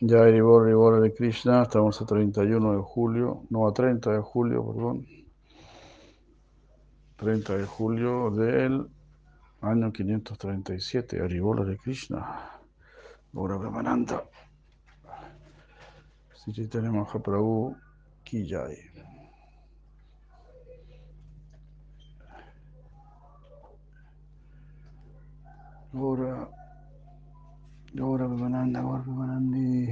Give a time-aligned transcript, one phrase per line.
[0.00, 4.64] Ya Ribor, Ribor de Krishna, estamos a 31 de julio, no a 30 de julio,
[4.64, 5.04] perdón.
[7.16, 8.86] 30 de julio del
[9.60, 12.48] año 537, Aribola de Krishna,
[13.34, 14.22] Ahora Brahmananda,
[16.32, 17.76] Sri Chaitanya Mahaprabhu
[18.22, 18.76] Kijay.
[25.92, 26.48] Ahora,
[27.96, 29.88] ahora Brahmananda, ahora Brahmanandi.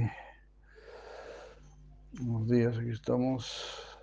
[2.19, 3.97] Buenos días, aquí estamos.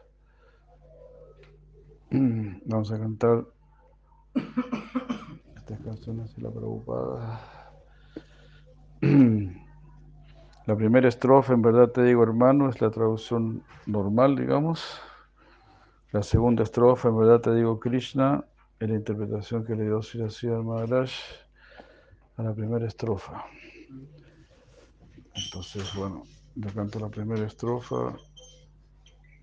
[2.10, 3.44] Vamos a cantar
[5.56, 7.40] estas canciones de la preocupada.
[10.66, 14.98] La primera estrofa, en verdad te digo hermano, es la traducción normal, digamos.
[16.10, 18.46] La segunda estrofa, en verdad te digo Krishna,
[18.80, 21.10] es la interpretación que le dio Sri Maharaj
[22.38, 23.44] a la primera estrofa.
[25.34, 28.16] Entonces, bueno, le canto la primera estrofa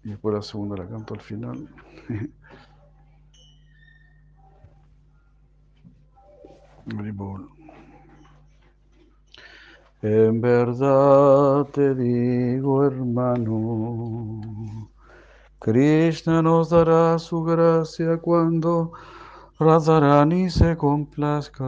[0.03, 1.69] y después la segunda la canto al final.
[10.01, 14.41] En verdad te digo, hermano,
[15.59, 18.93] Krishna nos dará su gracia cuando
[19.59, 21.67] Radharani se complazca.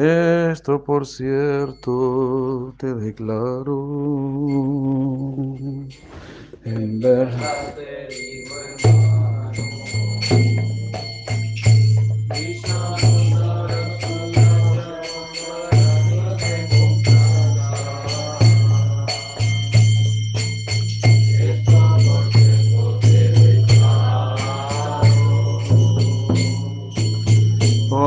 [0.00, 3.74] Esto por cierto te declaro.
[6.64, 7.50] En verdad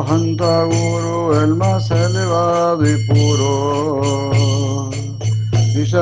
[0.00, 0.64] Mahanta
[1.42, 4.88] el más elevado y puro,
[5.74, 6.00] y se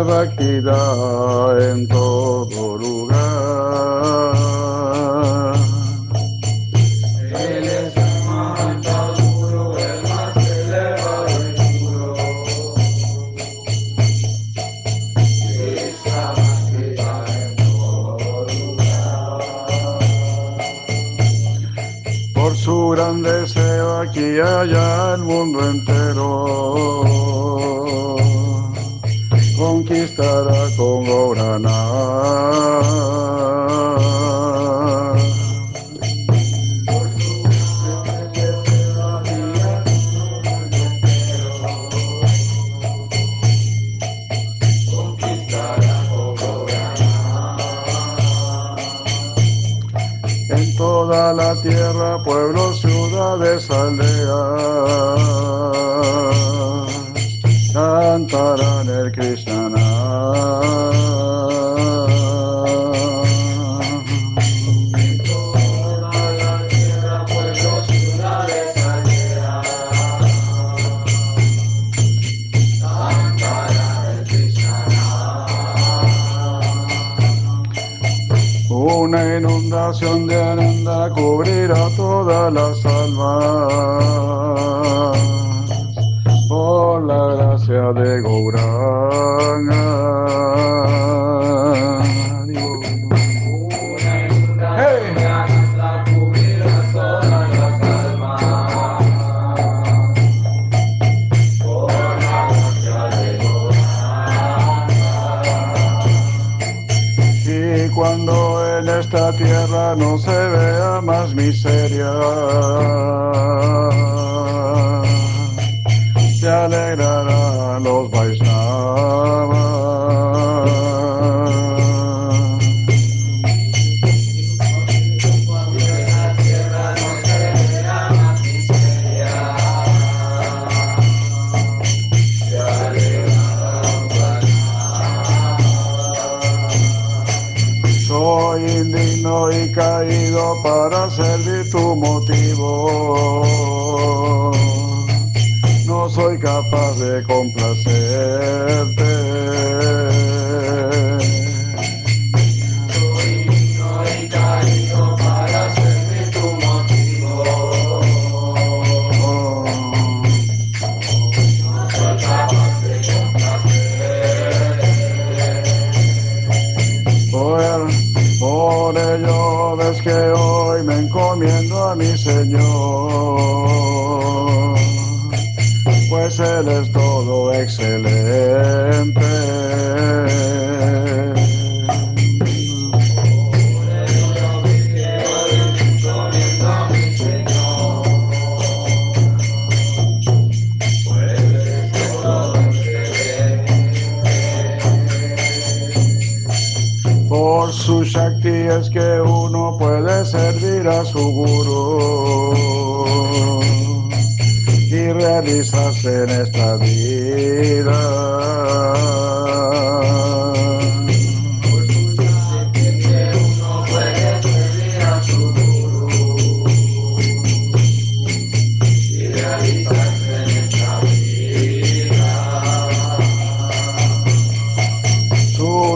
[1.58, 4.57] en todo lugar.
[24.38, 27.06] Aquí y allá el mundo entero
[29.56, 32.87] conquistará con Gaurana.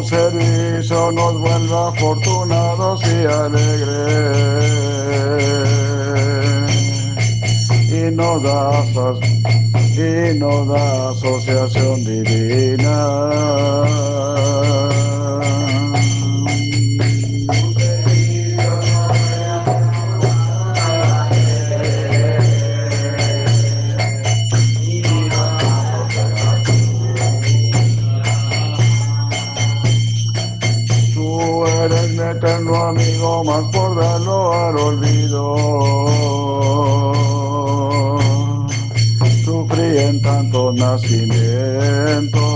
[0.04, 4.36] servicio nos vuelva afortunados y alegres.
[7.90, 9.18] Y nos das,
[9.96, 12.92] y nos da asociación divina.
[32.72, 35.56] tu amigo más por darlo al olvido.
[39.44, 42.51] Sufrí en tantos nacimientos.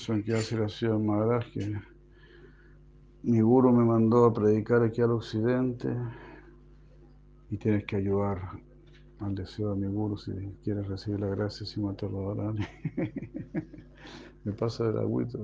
[0.00, 1.78] Explicación que hace la ciudad Maharaj que
[3.22, 5.94] mi guru me mandó a predicar aquí al occidente
[7.50, 8.38] y tienes que ayudar
[9.18, 10.32] al deseo de mi guru si
[10.64, 12.54] quieres recibir la gracia sin matarlo a
[14.44, 15.38] Me pasa del agüito.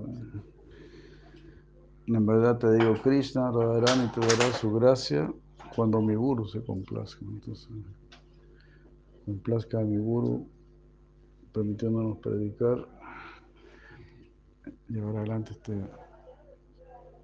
[2.07, 5.31] En verdad te digo, Krishna, Radharani te dará su gracia
[5.75, 7.27] cuando mi guru se complazca.
[7.27, 7.69] Entonces,
[9.27, 10.47] complazca a mi guru
[11.53, 12.96] permitiéndonos predicar,
[14.89, 15.75] llevar adelante este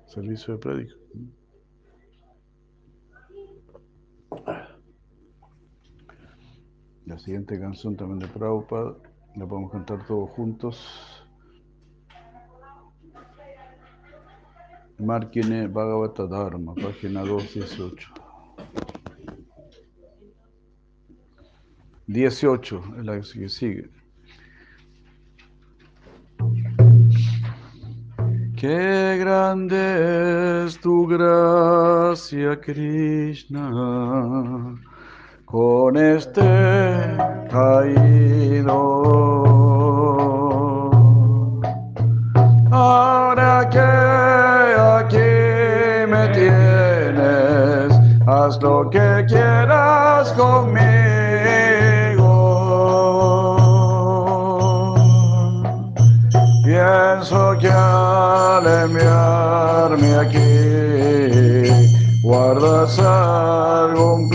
[0.06, 0.94] servicio de prédica.
[7.06, 8.96] La siguiente canción también de Prabhupada,
[9.36, 11.26] la podemos cantar todos juntos.
[14.98, 18.14] Markine Bhagavata Dharma, página 218.
[22.06, 24.01] 18 es la que sigue.
[28.62, 33.66] Qué grande es tu gracia, Krishna,
[35.46, 36.48] con este
[37.50, 38.78] caído.
[42.70, 43.80] Ahora que
[45.00, 51.31] aquí me tienes, haz lo que quieras conmigo.
[57.22, 61.68] Pienso que al enviarme aquí
[62.20, 64.28] guardas algún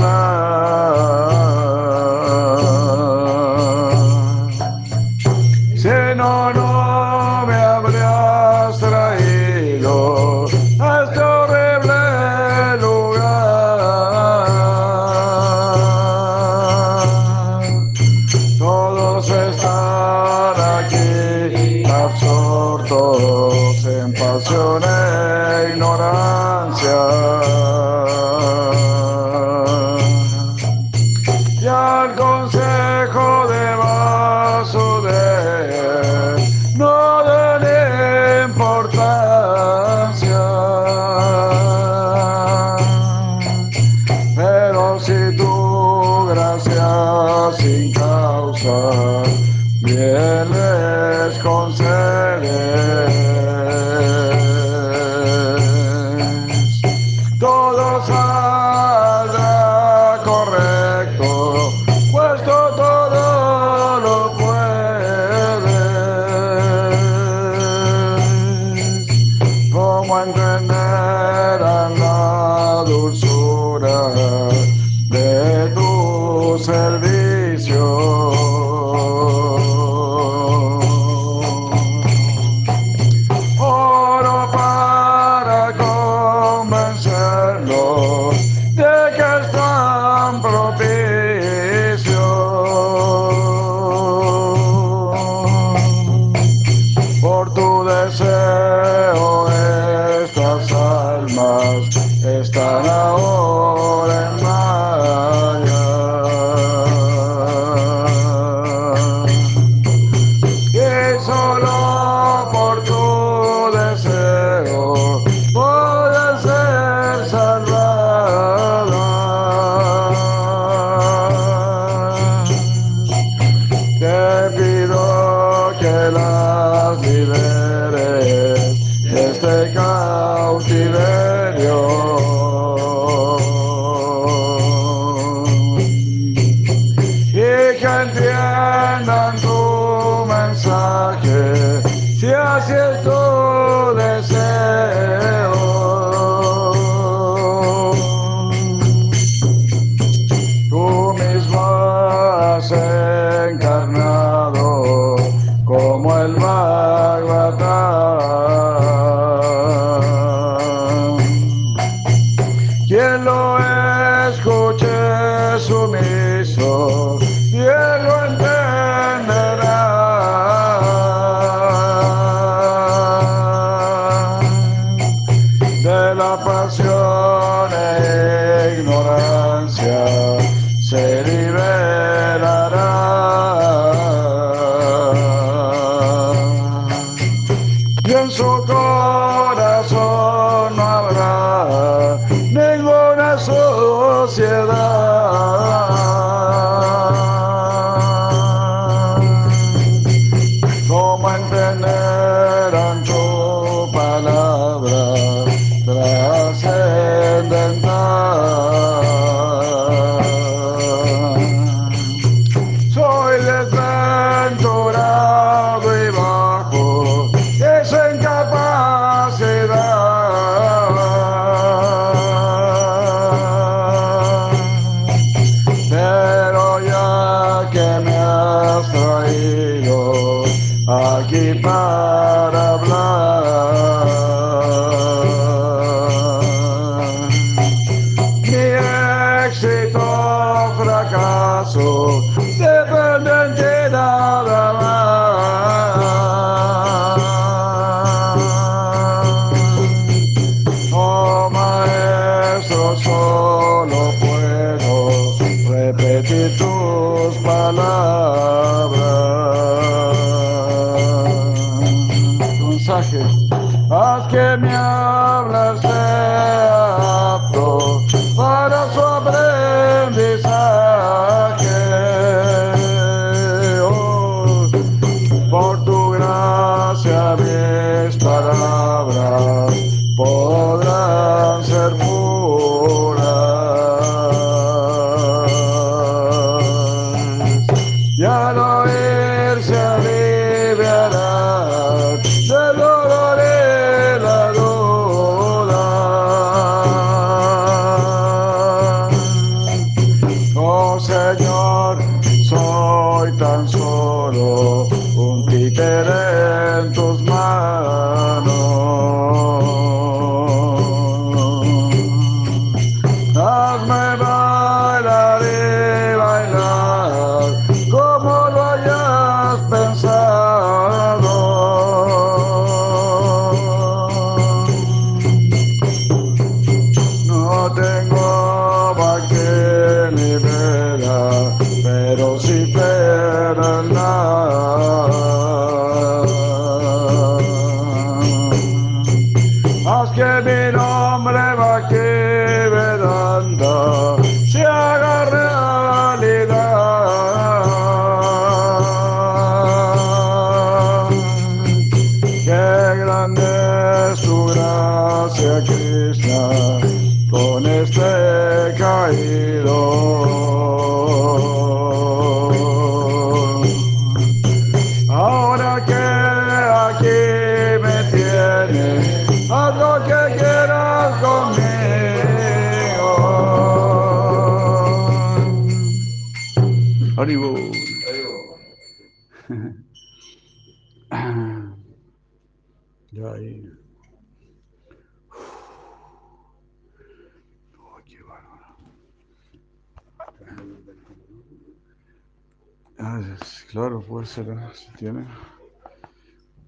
[392.99, 393.21] Ah,
[393.69, 394.57] claro, puede ser, ¿eh?
[394.73, 395.27] si tiene.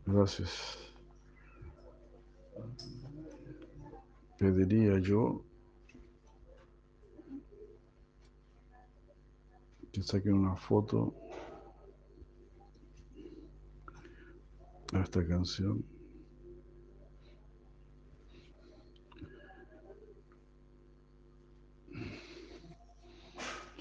[0.06, 0.78] Gracias.
[4.38, 5.44] Pediría yo
[9.92, 11.16] que saquen una foto
[14.94, 15.84] a esta canción.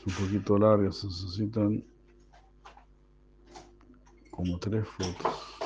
[0.06, 1.84] Un poquito larga, se necesitan
[4.38, 5.57] como telefotos.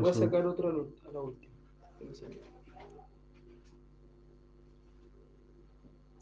[0.00, 1.52] Voy a sacar otro a lo- la última.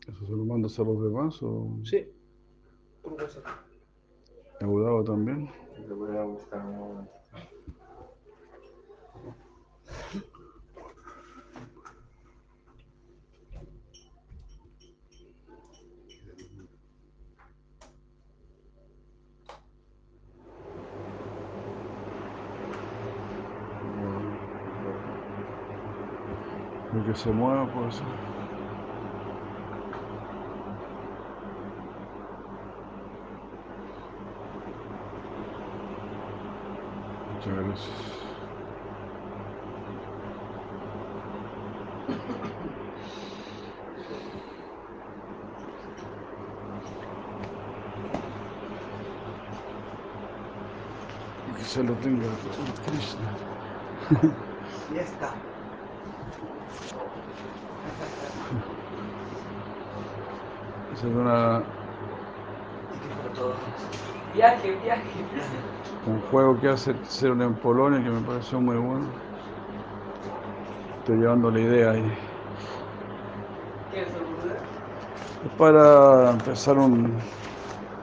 [0.09, 2.04] ¿eso se lo mandas a los demás o Sí.
[3.02, 3.46] Por WhatsApp.
[4.61, 5.48] a Budao también?
[5.88, 7.12] Le voy a buscar un momento.
[26.92, 28.06] Lo que se mueva puede ser.
[37.35, 38.20] Muchas gracias.
[51.59, 52.26] Se lo tenga
[52.87, 53.37] Krishna.
[54.94, 55.35] Ya está.
[61.08, 61.62] Es una,
[64.34, 65.10] Viaje, viaje.
[66.06, 69.06] un juego que hace Cero en Polonia que me pareció muy bueno.
[70.98, 72.12] Estoy llevando la idea ahí.
[73.90, 74.08] ¿Qué es?
[75.44, 77.18] Es para empezar un.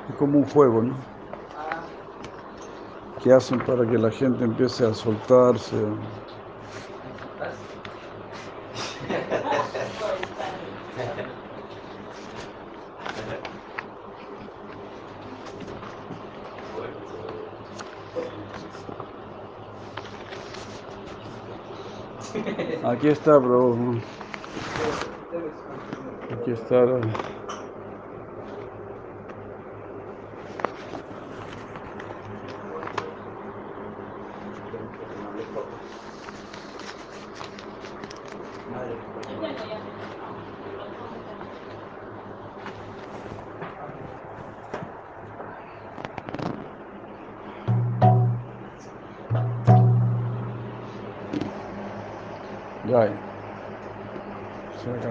[0.10, 0.96] Es como un juego, ¿no?
[1.56, 1.84] Ah,
[3.22, 5.76] Que hacen para que la gente empiece a soltarse.
[22.84, 23.96] Aquí está, bro.
[26.32, 26.86] Aquí está.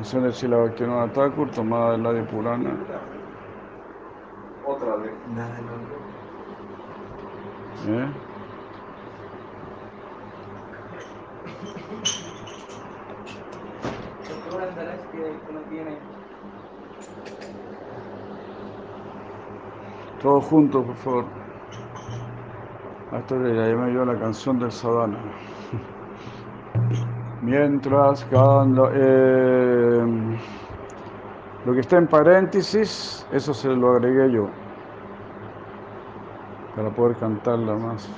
[0.07, 2.71] Canción de Sila Bhaktivinoda Thakur tomada del Adi Purana.
[4.65, 5.13] Otra vez.
[5.35, 5.59] nada,
[7.89, 7.93] no.
[7.93, 8.07] ¿eh?
[20.23, 21.25] Todos juntos, por favor.
[23.11, 25.19] Hasta le llamé yo la canción del sadhana.
[27.43, 29.66] Mientras canta, eh,
[31.67, 34.49] lo que está en paréntesis, eso se lo agregué yo
[36.77, 38.09] para poder cantarla más,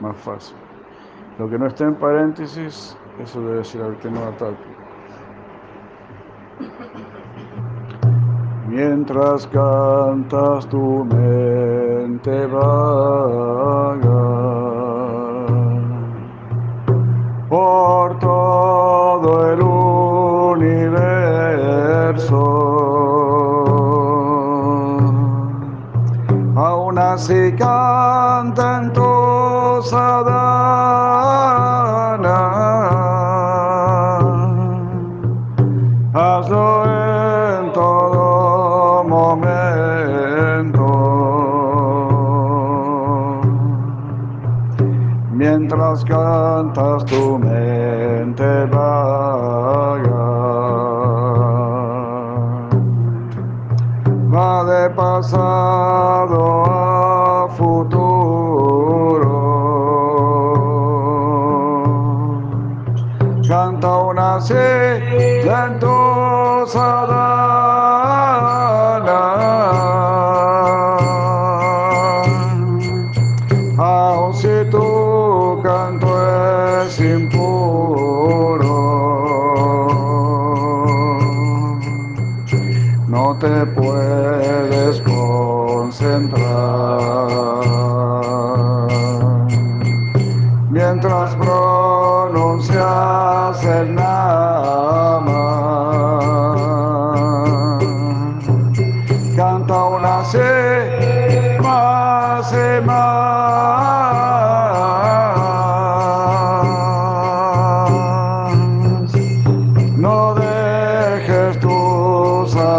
[0.00, 0.56] más fácil.
[1.38, 4.54] Lo que no está en paréntesis, eso debe decir al que no ataque.
[8.68, 14.04] Mientras cantas tu mente vaga
[17.48, 21.04] por todo el universo.
[27.14, 29.04] Así canta en.
[45.30, 48.83] Mientras cantas tu mente vaga.
[64.34, 64.42] Una
[65.44, 66.90] lentosa
[73.78, 76.08] Aun si tu canto
[76.82, 77.78] es impuro,
[83.06, 86.83] no te puedes concentrar.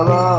[0.06, 0.35] Baba.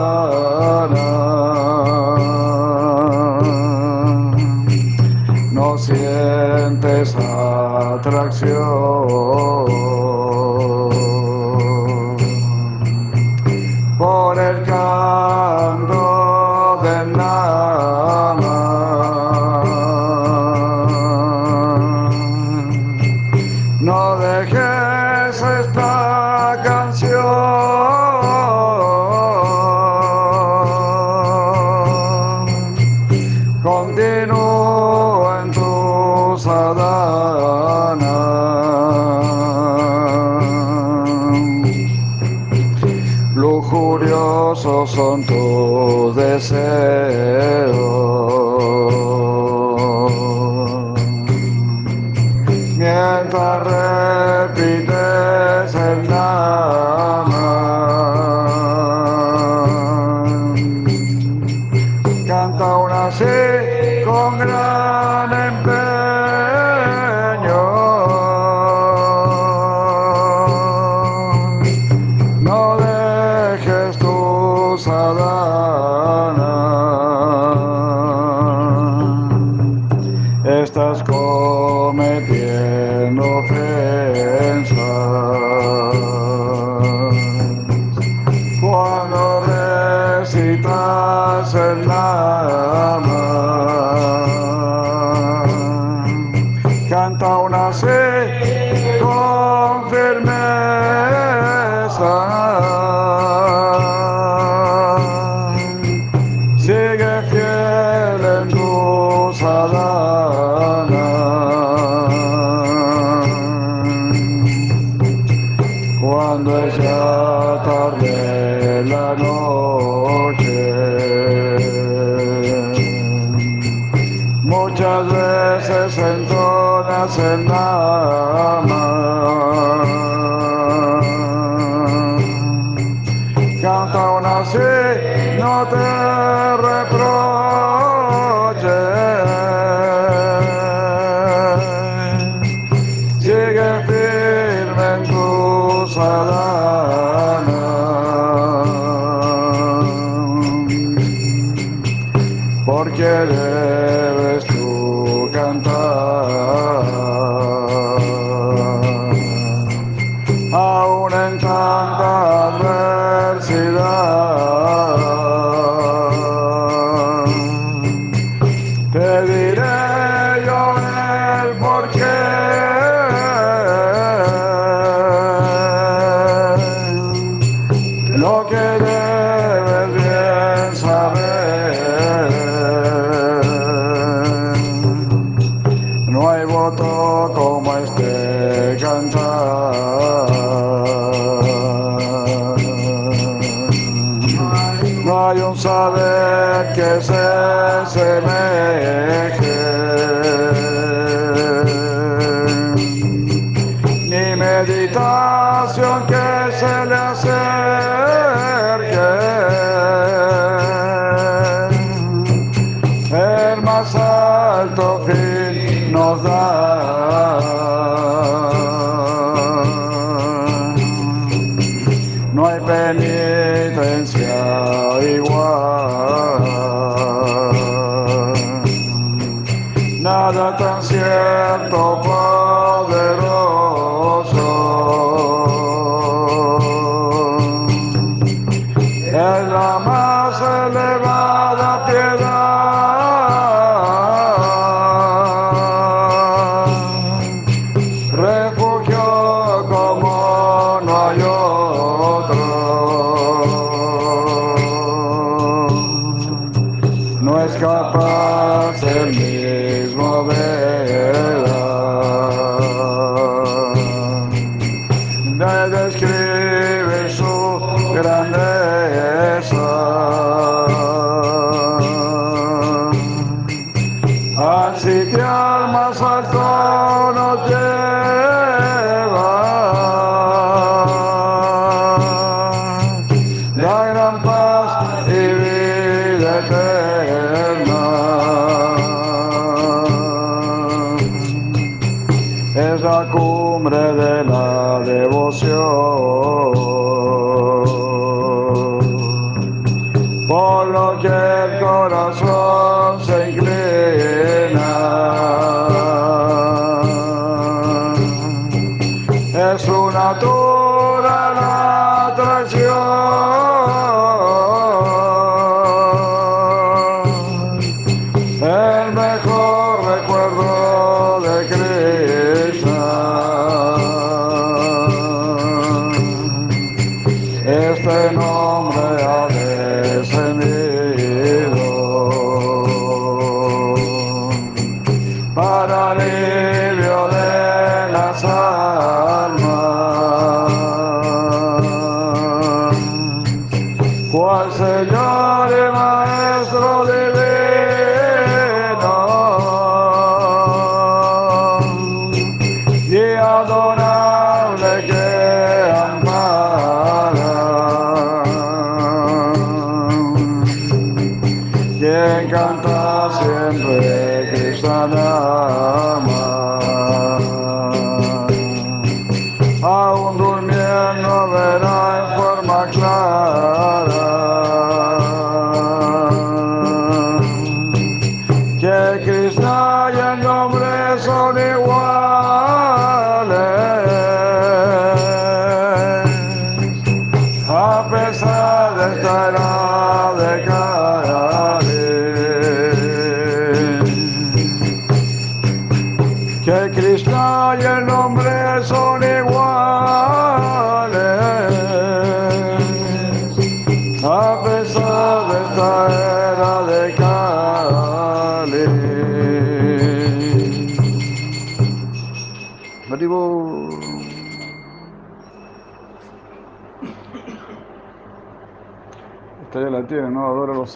[187.37, 187.77] Voto como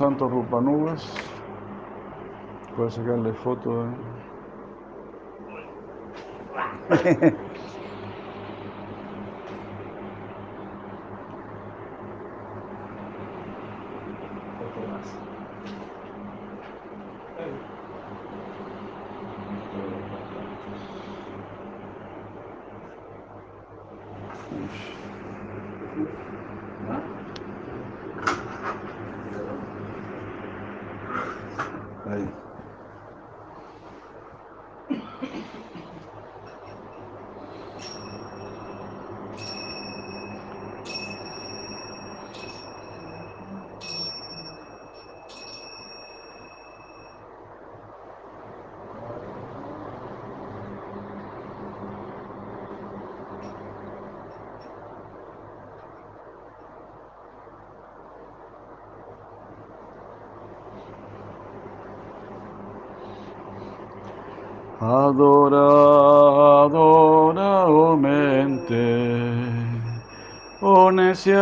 [0.01, 1.07] santos rupanubas.
[2.75, 3.85] Puede sacarle foto.
[3.85, 3.91] ¿eh?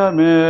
[0.09, 0.48] Amém.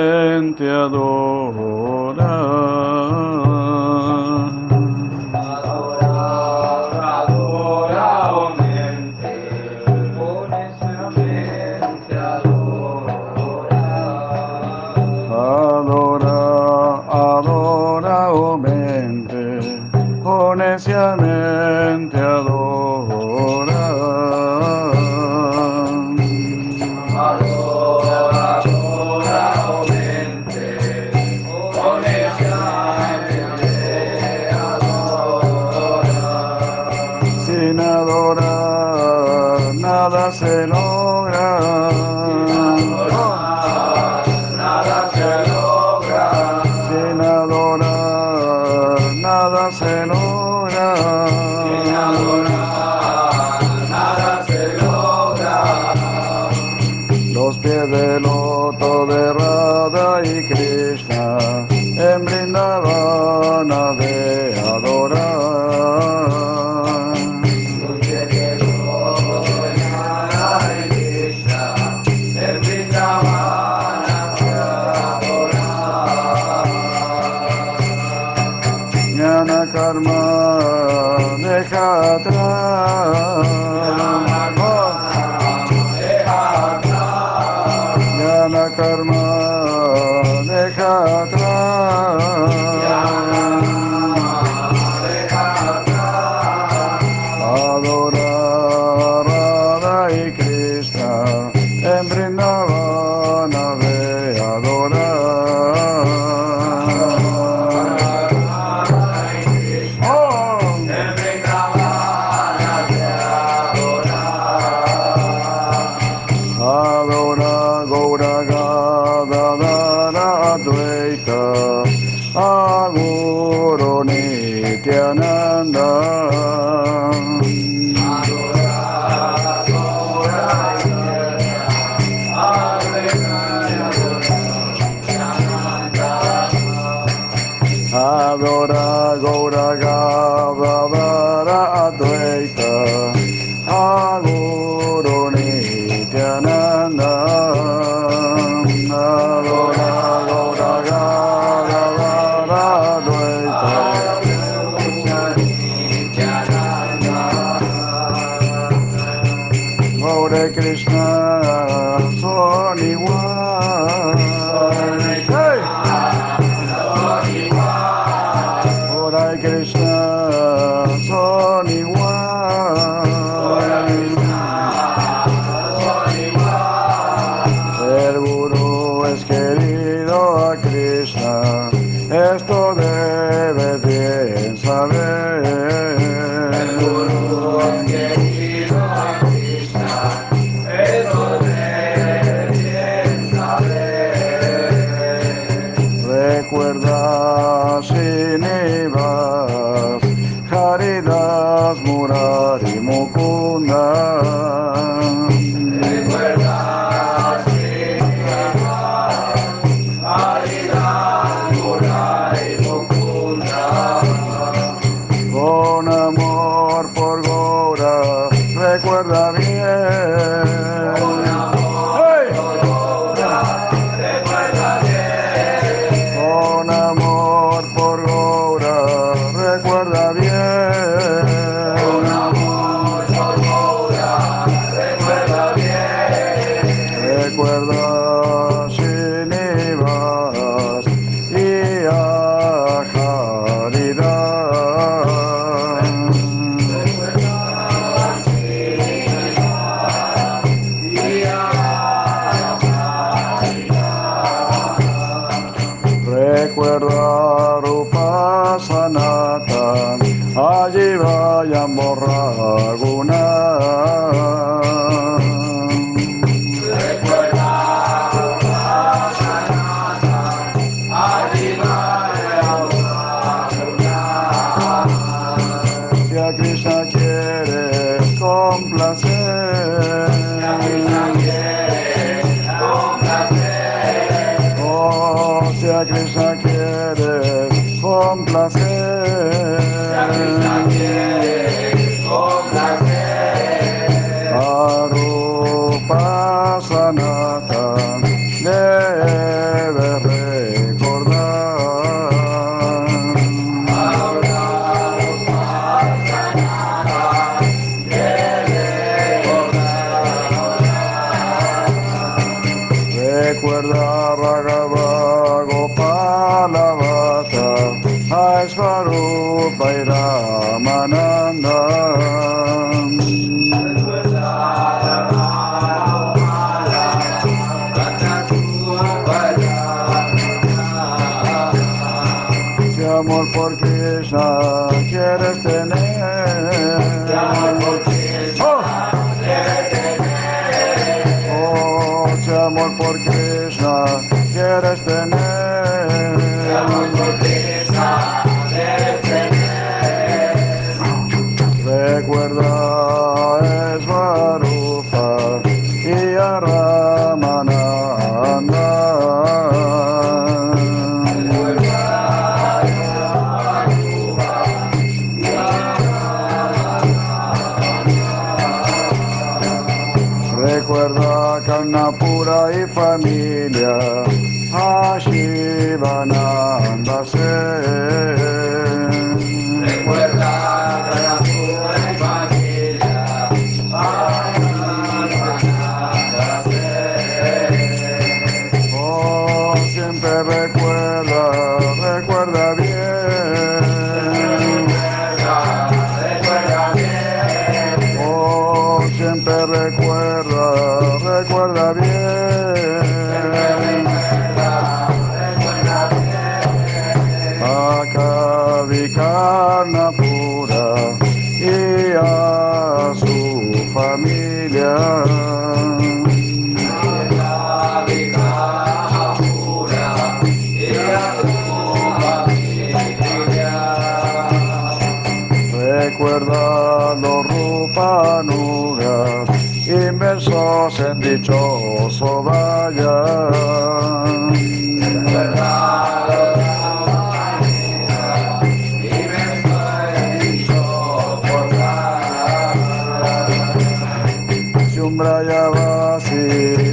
[445.48, 446.00] alaba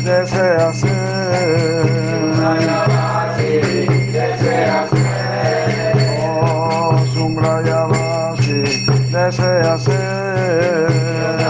[0.03, 1.85] desea ser.
[4.11, 5.93] Desea ser.
[6.41, 6.97] Oh,
[9.11, 11.44] desea ser.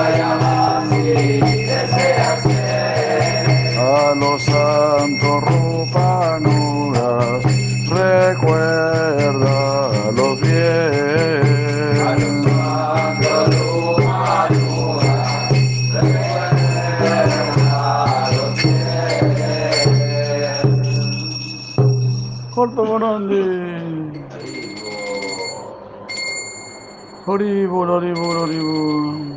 [27.36, 29.36] Horibol, horibol, horibol.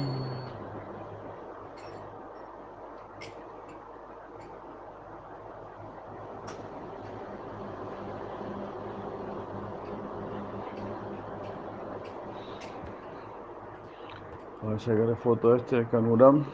[14.63, 16.45] Voy a sacar foto de este Canuram.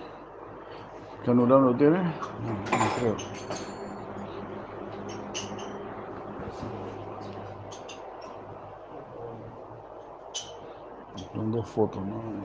[1.27, 1.99] ¿Canuram lo tiene?
[1.99, 3.54] No, no creo.
[11.45, 12.43] Son dos fotos, ¿no?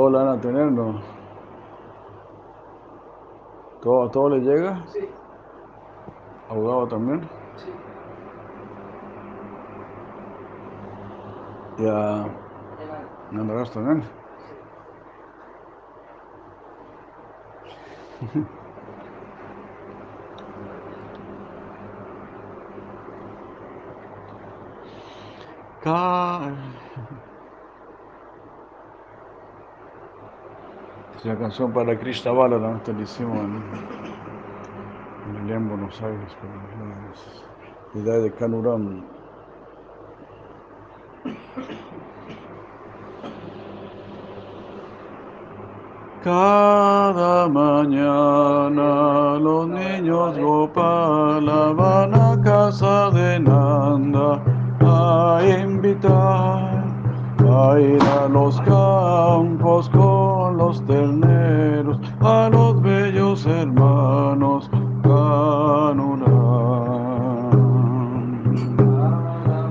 [0.00, 1.04] Todos la van a tener, ¿no?
[3.80, 4.86] ¿Todo, ¿A todo le llega?
[4.88, 5.00] Sí,
[6.48, 7.30] ¿Abogado también?
[7.54, 7.82] sí.
[11.76, 12.40] ¿Y a
[13.30, 14.08] Andrés también?
[25.80, 26.56] Ca-
[31.20, 33.62] Es la canción para Krishna Bala, la esta la hicimos en,
[35.28, 36.34] en el en Buenos Aires,
[36.78, 39.04] no es idea de Canuram.
[46.24, 54.42] Cada mañana los niños Gopala van a casa de Nanda
[54.80, 56.69] a invitar
[57.50, 64.70] a ir a los campos con los terneros, a los bellos hermanos.
[65.02, 65.92] Cada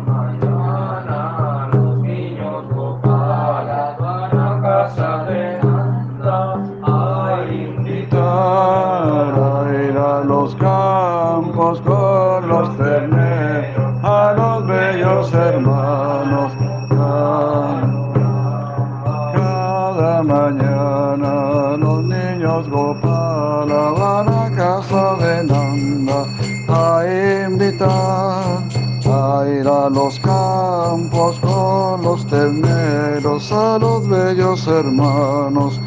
[0.07, 11.80] mañana los niños van a casa de Nanda a invitar a ir a los campos
[11.82, 15.68] con los terneros, a los bellos hermanos.
[27.82, 35.78] A ir a los campos con los terneros, a los bellos hermanos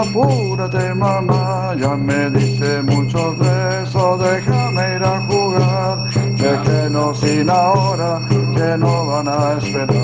[0.00, 1.74] apúrate mamá.
[1.78, 6.10] Ya me diste muchos besos, déjame ir a jugar.
[6.36, 10.00] Déjenos sin ahora, que no van a esperar.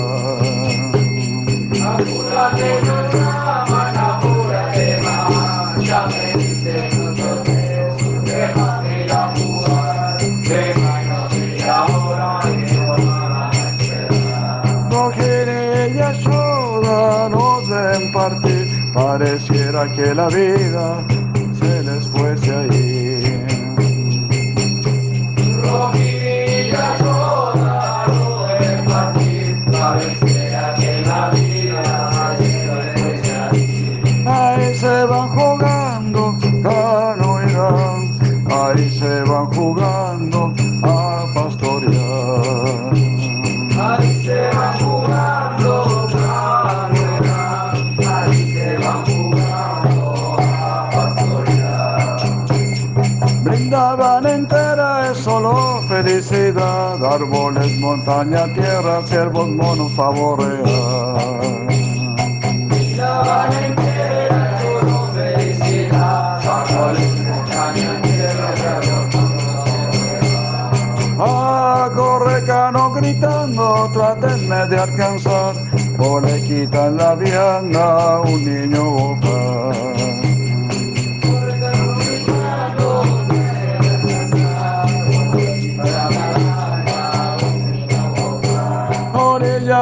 [1.93, 2.86] Apúrate,
[19.85, 21.16] que la vida
[57.87, 60.61] montaña, tierra, ciervos, monos, favorear.
[62.81, 69.37] Y la vara entera con felicidad, árboles, montaña, tierra, ciervos, monos,
[71.19, 75.55] Ah, correcano gritando, tratenme de alcanzar,
[75.97, 77.85] o le quitan la vianda
[78.15, 78.83] a un niño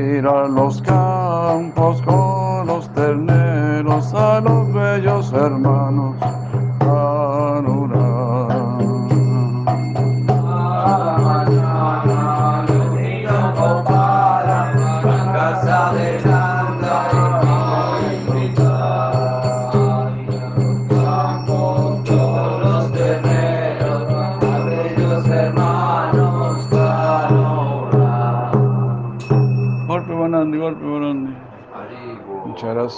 [0.00, 6.16] ir a los campos con los terneros a los bellos hermanos.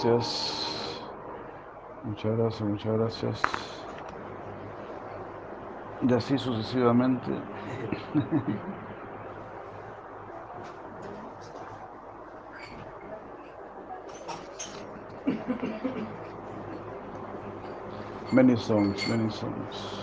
[0.03, 1.01] gracias.
[2.03, 3.41] Muchas gracias, muchas gracias.
[6.01, 7.31] Y así sucesivamente.
[18.33, 20.02] many songs, many songs.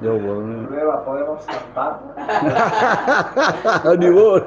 [0.00, 0.68] Yo, bueno.
[1.04, 2.00] Podemos zampar.
[3.98, 4.42] Ni vos.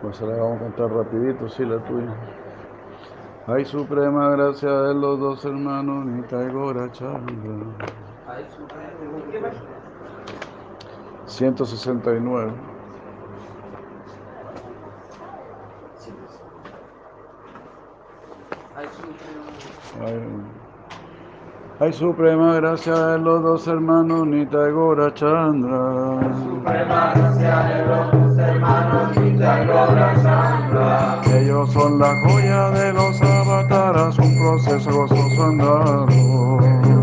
[0.00, 2.14] Pues se la vamos a contar rapidito, sí, la tuya.
[3.46, 7.76] Ay, suprema gracia de los dos hermanos, Nita y Gorachandra.
[11.26, 12.52] 169.
[21.78, 26.20] Hay suprema gracia de los dos hermanos Nitagora Chandra.
[26.44, 31.20] Suprema gracia de los dos hermanos Nitagora Chandra.
[31.34, 36.95] Ellos son la joya de los avataras, un proceso gozoso andado.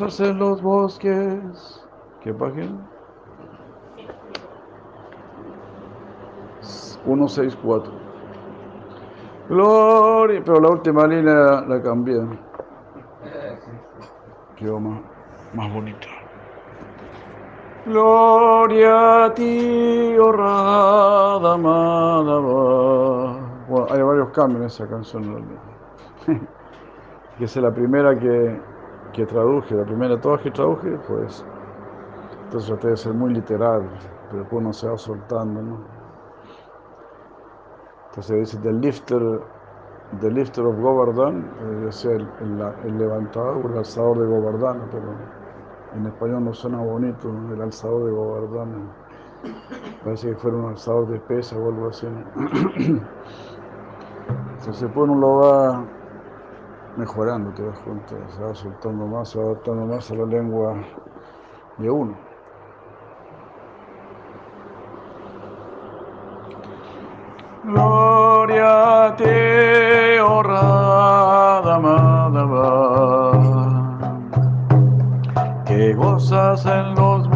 [0.00, 1.84] En los bosques.
[2.22, 2.88] ¿Qué página?
[6.60, 7.92] 164.
[9.48, 12.16] Gloria, pero la última línea la cambié.
[14.54, 15.00] Quedó más,
[15.52, 16.06] más bonita.
[17.84, 21.56] Gloria a ti, oh Radha.
[23.68, 25.44] Bueno, hay varios cambios en esa canción.
[27.38, 28.77] que es la primera que,
[29.18, 31.44] que traduje, la primera de todas que traduje, pues.
[32.44, 33.82] Entonces traté de ser muy literal,
[34.28, 35.78] pero después uno se va soltando, ¿no?
[38.10, 39.40] Entonces dice, the lifter,
[40.20, 42.28] the lifter of Govardhan, eh, es el,
[42.84, 45.12] el, levantador, el alzador de Govardhana, pero
[45.96, 48.76] en español no suena bonito, el alzador de Govardhana.
[50.04, 52.06] Parece que fuera un alzador de pesa o algo así.
[52.06, 52.22] ¿no?
[54.58, 55.97] Entonces después uno lo va
[56.98, 60.74] mejorando, te das cuenta, va soltando más, se va adaptando más a la lengua
[61.78, 62.16] de uno.
[67.64, 69.24] Gloria a ti,
[70.22, 71.78] oh Radha
[75.66, 77.27] que gozas en los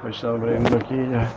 [0.00, 1.28] Vou estar abrindo aqui já.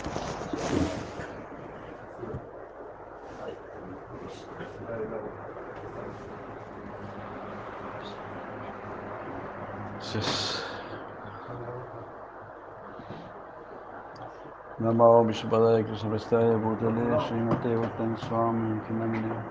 [14.79, 19.43] Nama Om Vishwadaya Krishna Vestaya Bhutale Srimate Vattan Swami Kinamine.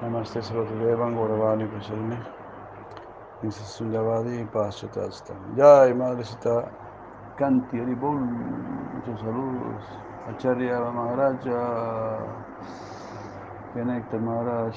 [0.00, 2.18] Namaste Sarvatudevan Gauravani Prasarine.
[3.42, 6.24] Nisa Sundavadi Paschatatstam Jai Madre
[7.36, 8.20] Kanti Haribol
[8.94, 9.84] Muchos saludos.
[10.28, 11.62] Acharya Maharaja
[13.74, 14.76] Kenekta Maharaj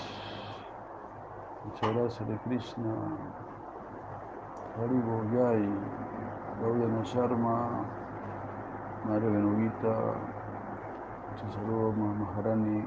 [1.65, 2.93] Muchas gracias de Krishna.
[4.77, 5.23] Haribo
[6.61, 7.85] Gaudana Sharma
[9.05, 9.29] Madre
[11.37, 12.83] muchos saludos, Maharani,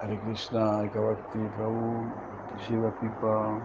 [0.00, 2.10] Hare Krishna, Eka Bhakti, Prabhu,
[2.66, 3.60] Shiva Pipa,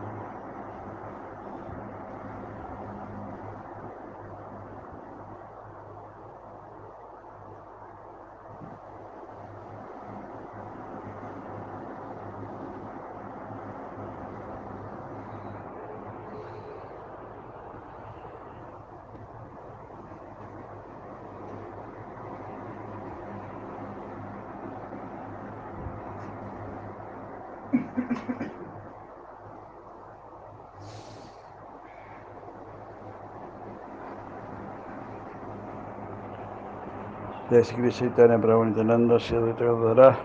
[37.57, 40.15] Jai Sri Krishna Chaitanya Prabhu Nityananda Shri Advaita.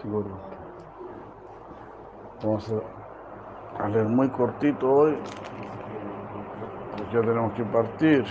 [0.00, 0.38] Seguro.
[2.40, 2.72] Vamos
[3.80, 5.18] a, leer muy cortito hoy,
[6.90, 8.24] porque ya tenemos que partir.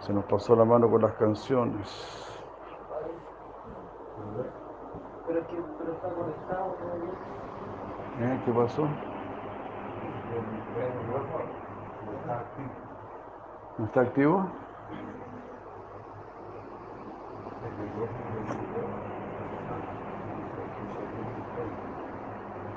[0.00, 1.88] Se nos pasó la mano con las canciones.
[5.26, 8.34] Pero que pero está conectado todavía.
[8.34, 8.40] ¿Eh?
[8.46, 8.88] ¿Qué pasó?
[13.76, 14.46] ¿No está activo?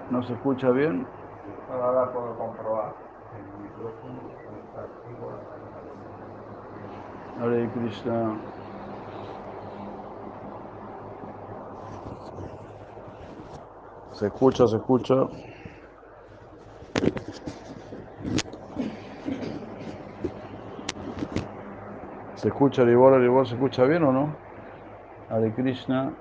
[0.10, 1.06] ¿No se escucha bien?
[1.70, 2.94] Ahora puedo comprobar.
[7.42, 8.36] Hare Krishna.
[14.14, 15.16] Se escucha, se escucha.
[22.36, 23.46] ¿Se escucha Aribol, Aribol?
[23.46, 24.47] ¿Se escucha bien o no?
[25.30, 26.14] Hare Krishna.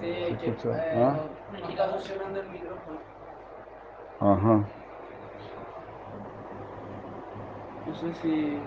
[0.00, 1.16] Sí, Se que eh, ¿ah?
[2.40, 2.98] el micrófono.
[4.20, 4.64] Ajá.
[7.86, 8.58] No sé si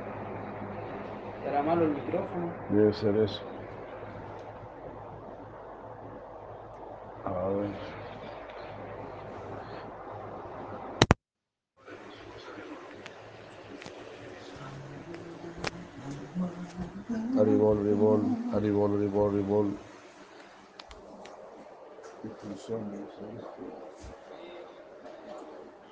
[1.39, 2.51] estará malo el micrófono.
[2.69, 3.56] Debe ser eso.
[22.67, 23.63] Qué funciona eso, ¿viste?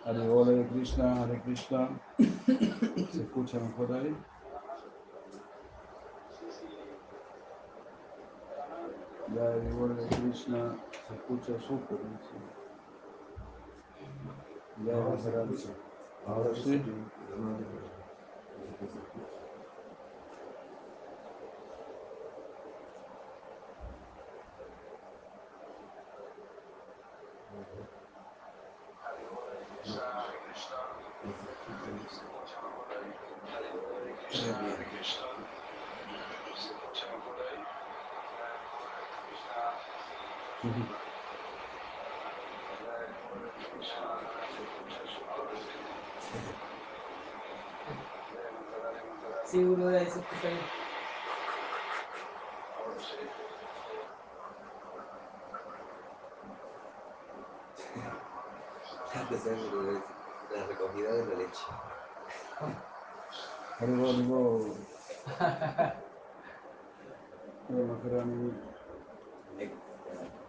[0.04, 1.90] Haribol, Hare Krishna, Hare Krishna.
[3.12, 4.14] ¿Se escucha mejor ahí?
[9.34, 10.76] Ya Haribol, Hare Krishna.
[11.08, 11.98] Se escucha súper.
[11.98, 12.38] ¿sí?
[14.86, 15.58] Ya Haribol,
[16.28, 16.62] Ahora sí.
[16.64, 16.82] Sí,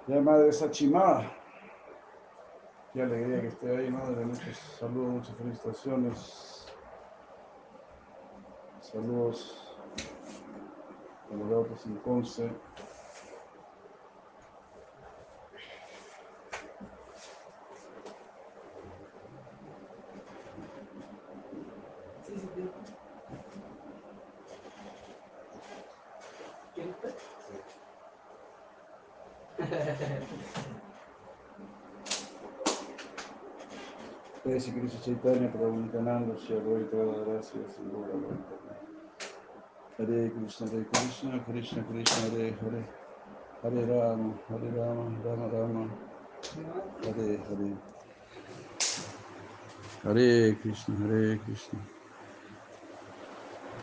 [0.07, 1.33] Ya madre Sachimá.
[2.93, 4.27] Qué alegría que esté ahí, madre.
[4.27, 6.67] Muchos saludos, muchas felicitaciones.
[8.81, 9.79] Saludos
[11.33, 12.51] a los autos en Ponce.
[22.27, 22.71] Sí, sí, sí.
[26.75, 27.15] ¿Quién fue?
[34.47, 37.63] Jai Krishna Chaitanya Prabhu Nityananda Shri Advaita Gadadara Sri
[37.93, 38.19] Gaura
[39.99, 42.85] Hare Krishna Hare Krishna Krishna Krishna Hare Hare.
[43.63, 45.91] Hare Rama Hare Rama Rama Rama
[47.05, 47.79] Hare Hare.
[50.03, 51.79] Hare Krishna Hare Krishna.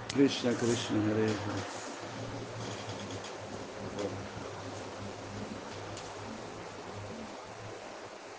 [0.10, 1.64] Krishna Krishna Hare Hare.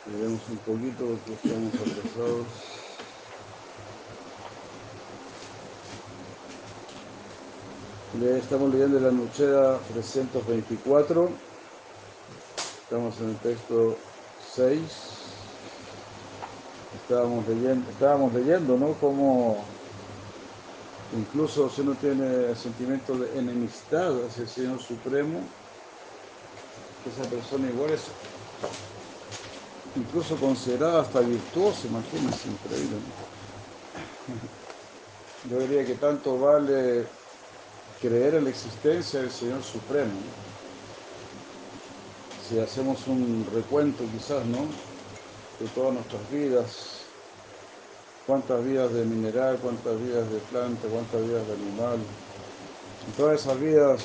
[0.05, 2.74] Veremos un poquito porque estamos atrasados.
[8.23, 11.31] Estamos leyendo la Nucheda 324.
[12.85, 13.97] Estamos en el texto
[14.55, 14.81] 6.
[17.03, 18.93] Estábamos leyendo, estábamos leyendo, ¿no?
[18.95, 19.65] Como
[21.17, 25.41] incluso si uno tiene sentimiento de enemistad hacia el Señor Supremo,
[27.05, 28.03] esa persona igual es
[29.97, 32.97] incluso considerada hasta virtuosa, imagínense, increíble.
[35.49, 35.51] ¿no?
[35.51, 37.07] Yo diría que tanto vale
[38.05, 40.13] creer en la existencia del Señor Supremo.
[42.47, 44.67] Si hacemos un recuento quizás, ¿no?
[45.59, 47.01] De todas nuestras vidas,
[48.27, 51.99] cuántas vidas de mineral, cuántas vidas de planta, cuántas vidas de animal.
[53.07, 54.03] En todas esas vidas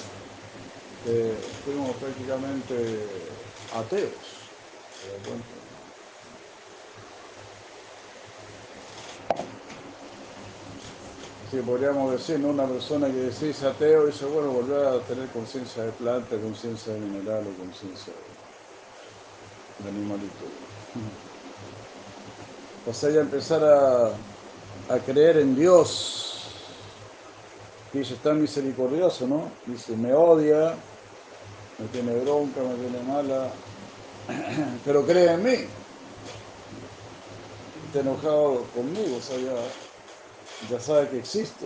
[1.05, 1.35] eh,
[1.65, 3.05] fuimos prácticamente
[3.75, 4.13] ateos.
[5.01, 5.58] ¿se
[11.49, 12.49] Sí, podríamos decir, ¿no?
[12.49, 16.99] Una persona que dice ateo dice, bueno, volver a tener conciencia de planta, conciencia de
[16.99, 18.13] mineral o conciencia
[19.79, 20.45] de, animalito.
[22.85, 24.13] O sea, ya empezar a,
[25.05, 26.49] creer en Dios.
[27.93, 29.51] Dice, es tan misericordioso, ¿no?
[29.65, 30.73] Dice, me odia,
[31.77, 33.51] me tiene bronca, me tiene mala,
[34.85, 35.55] pero cree en mí.
[37.87, 39.53] Está enojado conmigo, o sea, ya
[40.67, 41.65] ya sabe que existo.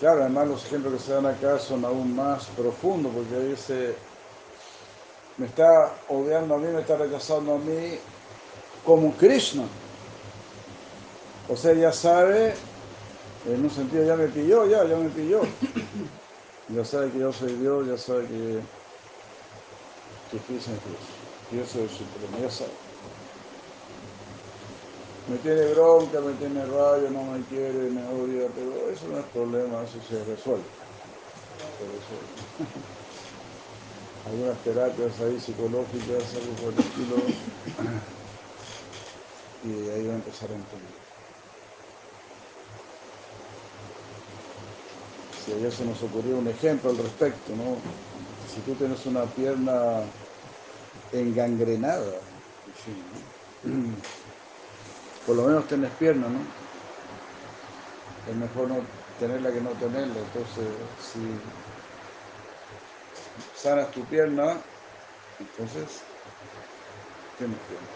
[0.00, 3.96] Claro, además los ejemplos que se dan acá son aún más profundos, porque dice,
[5.38, 7.98] me está odiando a mí, me está rechazando a mí
[8.84, 9.64] como Krishna.
[11.48, 12.54] O sea, ya sabe,
[13.46, 15.42] en un sentido ya me pilló, ya, ya me pilló.
[16.68, 18.60] Ya sabe que yo soy Dios, ya sabe que,
[20.30, 21.00] que Krishna es Dios,
[21.50, 22.83] yo soy Supremo, ya sabe.
[25.26, 29.26] Me tiene bronca, me tiene rabia, no me quiere, me odia, pero eso no es
[29.26, 30.68] problema, eso se resuelve.
[31.78, 32.28] Se resuelve.
[34.24, 37.16] Algunas terapias ahí psicológicas, algo por el estilo,
[39.62, 41.02] y ahí va a empezar a entender.
[45.34, 47.82] Si ayer se nos ocurrió un ejemplo al respecto, ¿no?
[48.46, 50.12] Si tú tienes una pierna
[51.10, 52.20] engangrenada,
[52.66, 53.32] en fin, ¿no?
[55.26, 56.40] por lo menos tenés pierna, ¿no?
[58.28, 58.76] Es mejor no
[59.18, 60.14] tenerla que no tenerla.
[60.18, 60.66] Entonces,
[61.00, 61.38] si
[63.56, 64.58] sanas tu pierna,
[65.40, 66.02] entonces
[67.38, 67.86] tienes pierna.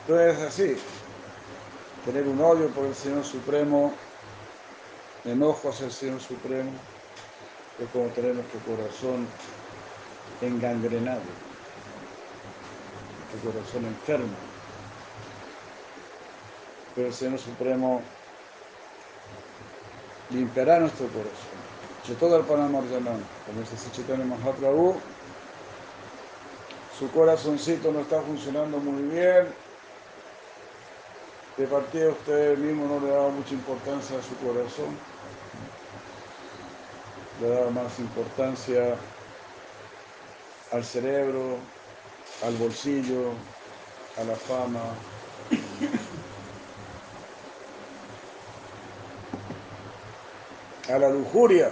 [0.00, 0.76] Entonces es así,
[2.04, 3.94] tener un odio por el Señor Supremo,
[5.24, 6.72] enojo hacia el Señor Supremo,
[7.78, 9.26] es como tener nuestro corazón
[10.40, 11.22] engangrenado,
[13.32, 14.53] nuestro corazón enfermo
[16.94, 18.02] pero el Señor Supremo
[20.30, 21.64] limpiará nuestro corazón.
[23.46, 24.96] Como dice Chaitanya Mahaprabhu,
[26.98, 29.48] su corazoncito no está funcionando muy bien.
[31.56, 34.96] De partida usted mismo no le da mucha importancia a su corazón.
[37.40, 38.96] Le da más importancia
[40.72, 41.58] al cerebro,
[42.44, 43.30] al bolsillo,
[44.20, 44.80] a la fama,
[50.88, 51.70] a la lujuria.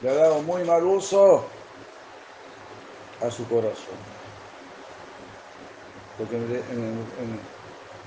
[0.00, 1.44] Le ha dado muy mal uso
[3.22, 3.98] a su corazón.
[6.16, 6.44] Porque en,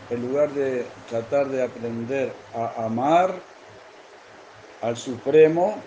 [0.09, 3.33] en- lugar de tratar de aprender a amar
[4.81, 5.81] al Supremo,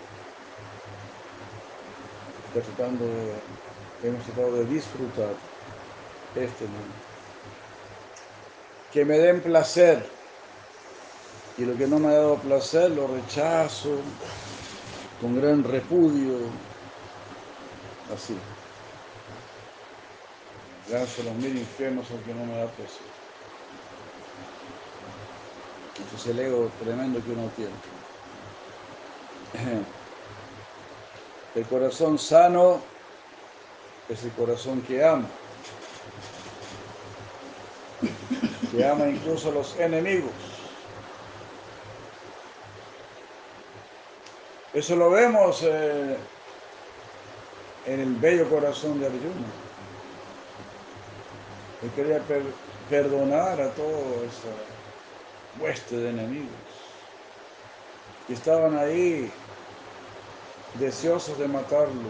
[2.47, 3.33] está tratando de,
[4.09, 5.29] hemos tratado de disfrutar
[6.35, 6.93] este mundo.
[8.91, 10.16] Que me den placer
[11.57, 13.97] y lo que no me ha dado placer lo rechazo
[15.19, 16.37] con gran repudio.
[18.13, 18.37] Así.
[20.91, 23.01] Lanzo los mil infiernos al que no me da placer.
[26.05, 27.71] Ese es el ego tremendo que uno tiene.
[31.55, 32.79] El corazón sano
[34.07, 35.25] es el corazón que ama.
[38.71, 40.31] Que ama incluso a los enemigos.
[44.73, 46.17] Eso lo vemos eh,
[47.85, 49.47] en el bello corazón de Arjuna.
[51.81, 52.53] Él quería per-
[52.89, 54.53] perdonar a toda esa
[55.59, 56.51] hueste de enemigos
[58.27, 59.31] que estaban ahí
[60.73, 62.09] deseosos de matarlo,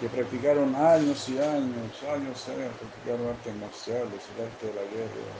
[0.00, 4.82] que practicaron años y años, años y años, practicaron artes marciales, el arte de la
[4.82, 5.32] guerra,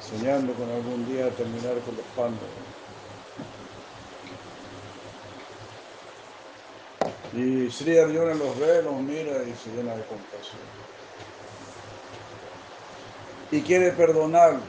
[0.00, 2.77] soñando con algún día terminar con los pándavas.
[7.34, 10.62] Y Sri Arjuna los ve, los mira y se llena de compasión.
[13.50, 14.62] Y quiere perdonarlos.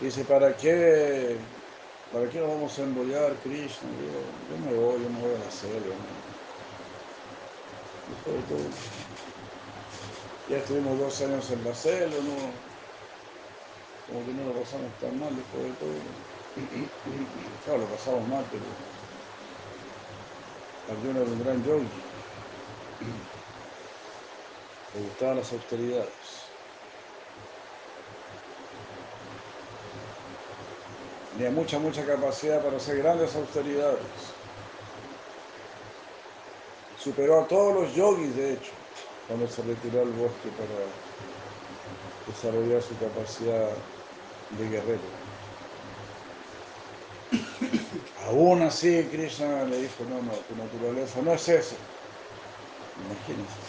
[0.00, 1.36] Dice, ¿para qué,
[2.12, 3.88] ¿para qué nos vamos a embollar, Krishna?
[4.50, 5.94] Yo, me voy, yo me voy a la selva.
[8.10, 8.68] Después de todo,
[10.50, 12.50] ya estuvimos dos años en la selva, ¿no?
[14.08, 15.94] Como que no lo pasamos tan mal después de todo.
[17.64, 18.91] Claro, lo pasamos mal, pero
[20.90, 21.88] Arjuna era un gran yogi.
[24.94, 26.42] Le gustaban las austeridades.
[31.32, 34.00] Tenía mucha, mucha capacidad para hacer grandes austeridades.
[36.98, 38.70] Superó a todos los yogis, de hecho,
[39.26, 40.68] cuando se retiró al bosque para
[42.26, 43.70] desarrollar su capacidad
[44.50, 45.31] de guerrero.
[48.32, 51.76] Aún así, Krishna le dijo, no, no, tu naturaleza no es esa.
[53.04, 53.60] Imagínense.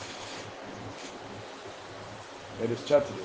[2.63, 3.17] Eres chatrio.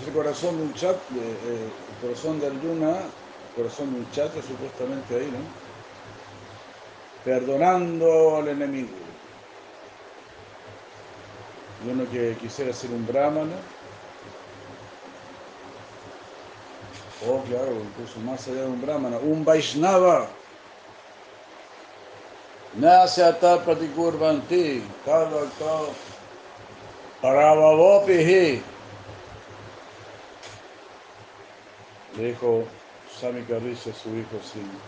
[0.00, 3.98] Es el corazón de un chat, de, eh, el corazón de Arjuna, el corazón de
[3.98, 5.40] un chat supuestamente ahí, ¿no?
[7.24, 8.94] Perdonando al enemigo.
[11.84, 13.56] Y uno que quisiera ser un brahmana,
[17.26, 20.28] o claro, incluso más allá de un brahmana, un Vaishnava.
[22.74, 25.92] Nasyata pratikurvanti, tadvakta
[27.20, 28.62] paravabopihi.
[32.16, 32.64] Le dijo
[33.20, 34.78] Samika Rishi a su hijo Singh.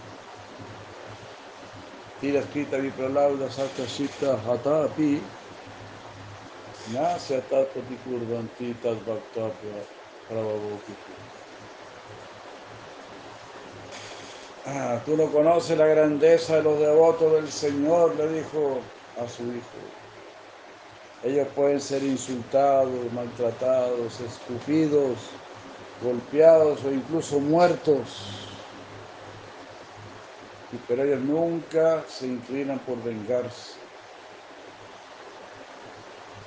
[2.21, 5.21] Tira escrita vipralauda sarta shita hatapi.
[6.93, 9.51] Nasyata pratikurvanti tadvakta
[10.29, 11.30] paravabopihi.
[14.67, 18.81] Ah, tú no conoces la grandeza de los devotos del Señor, le dijo
[19.19, 19.65] a su hijo.
[21.23, 25.19] Ellos pueden ser insultados, maltratados, escupidos,
[26.03, 28.47] golpeados o incluso muertos.
[30.87, 33.73] Pero ellos nunca se inclinan por vengarse.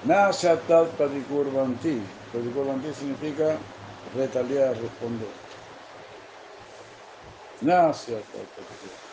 [0.06, 2.02] Nasyatat padikurvanti.
[2.31, 3.57] Padikurvanti significa
[4.15, 5.43] retaliar, responder.
[7.64, 9.03] Nasyatat padikurvanti.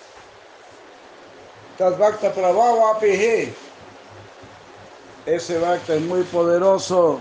[1.79, 3.55] Tadvakta prabhava apihi.
[5.27, 7.21] Ese Bhakta es muy poderoso.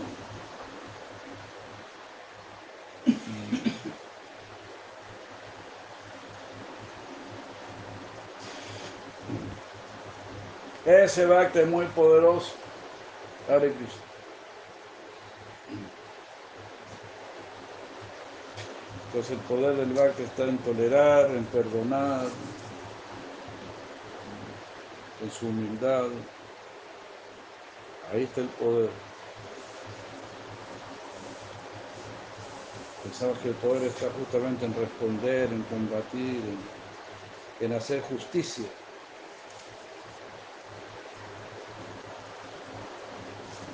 [10.86, 12.52] Ese Bhakta es muy poderoso.
[13.48, 14.09] Hare Krishna.
[19.10, 22.28] Entonces el poder del Bhakta está en tolerar, en perdonar,
[25.24, 26.10] en su humildad.
[28.14, 28.92] Ahí está el poder.
[33.02, 36.44] Pensamos que el poder está justamente en responder, en combatir,
[37.60, 38.66] en, en hacer justicia.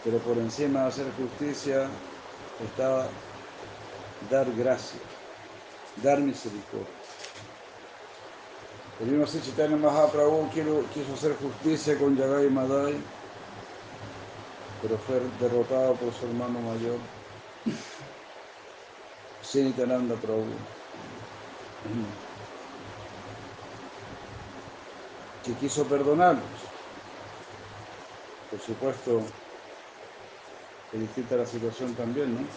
[0.05, 1.89] Pero por encima de hacer justicia
[2.63, 3.09] está
[4.29, 4.99] dar gracia,
[5.97, 6.93] dar misericordia.
[8.99, 12.95] El mismo Chaitanya Mahaprabhu quiso, quiso hacer justicia con Yagai Madai,
[14.81, 16.97] pero fue derrotado por su hermano mayor,
[19.41, 20.45] Sinitananda Prabhu,
[25.43, 26.61] que quiso perdonarlos.
[28.49, 29.25] Por supuesto,
[30.93, 32.47] es distinta la situación también, ¿no?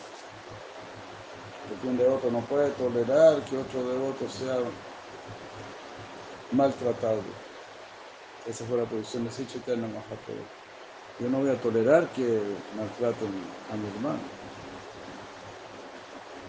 [1.68, 4.58] Porque un devoto no puede tolerar que otro devoto sea
[6.52, 7.24] maltratado.
[8.46, 10.48] Esa fue la posición de Sichitana Mahaprabhu.
[11.18, 14.22] Yo no voy a tolerar que maltraten a mi hermano.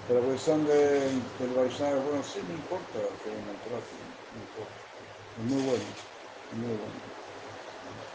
[0.08, 4.00] Pero la posición de, del Vaishnava, bueno, sí, no importa que me maltraten,
[4.32, 4.74] no importa.
[5.38, 5.84] Es muy bueno,
[6.52, 7.02] es muy bueno.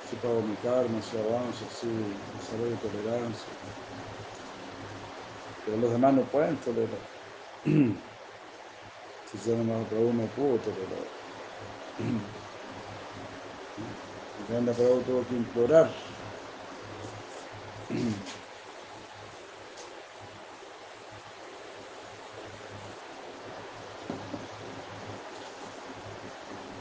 [0.09, 1.87] Si pago mi karma, si avanzo, si
[2.35, 3.53] desarrollo tolerancia.
[5.65, 6.99] Pero los demás no pueden tolerar.
[9.31, 11.25] Si se llama Mahaprabhu no pudo tolerar.
[14.49, 15.91] Nanda Prabhu tuvo que implorar.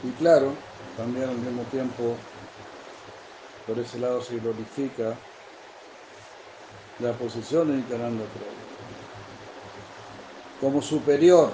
[0.04, 0.52] Y claro,
[0.98, 2.14] también al mismo tiempo,
[3.66, 5.16] por ese lado se glorifica
[7.00, 8.53] la posición de Prabhu
[10.60, 11.52] como superior,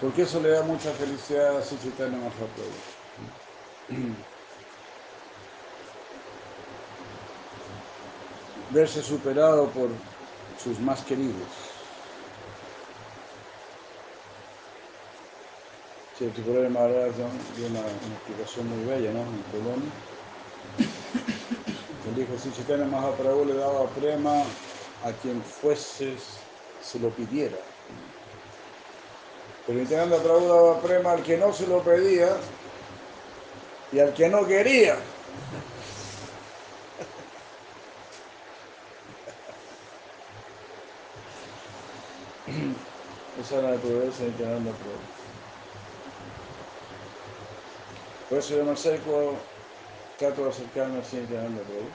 [0.00, 2.80] porque eso le da mucha felicidad a Sichitana Mahaprabhu.
[8.70, 9.90] Verse superado por
[10.62, 11.48] sus más queridos.
[16.18, 17.28] Sí, el Tripurari Maharaj ¿no?
[17.56, 19.20] dio una, una explicación muy bella ¿no?
[19.20, 19.90] en Polonia.
[22.08, 24.42] Él dijo, si Chaitanya Mahaprabhu le daba prema
[25.04, 26.16] a quien fuese
[26.86, 27.56] se lo pidiera.
[29.66, 29.80] Pero
[30.22, 32.36] Prabhu daba prema al que no se lo pedía
[33.90, 34.94] y al que no quería.
[43.40, 44.98] Esa es la naturaleza de Nityananda Prabhu.
[48.28, 49.34] Por eso yo me acerco,
[50.18, 51.90] trato de acercarme a Nityananda Prabhu.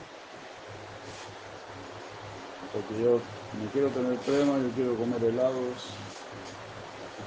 [2.73, 3.22] Porque yo
[3.60, 5.94] me quiero tener prema, yo quiero comer helados,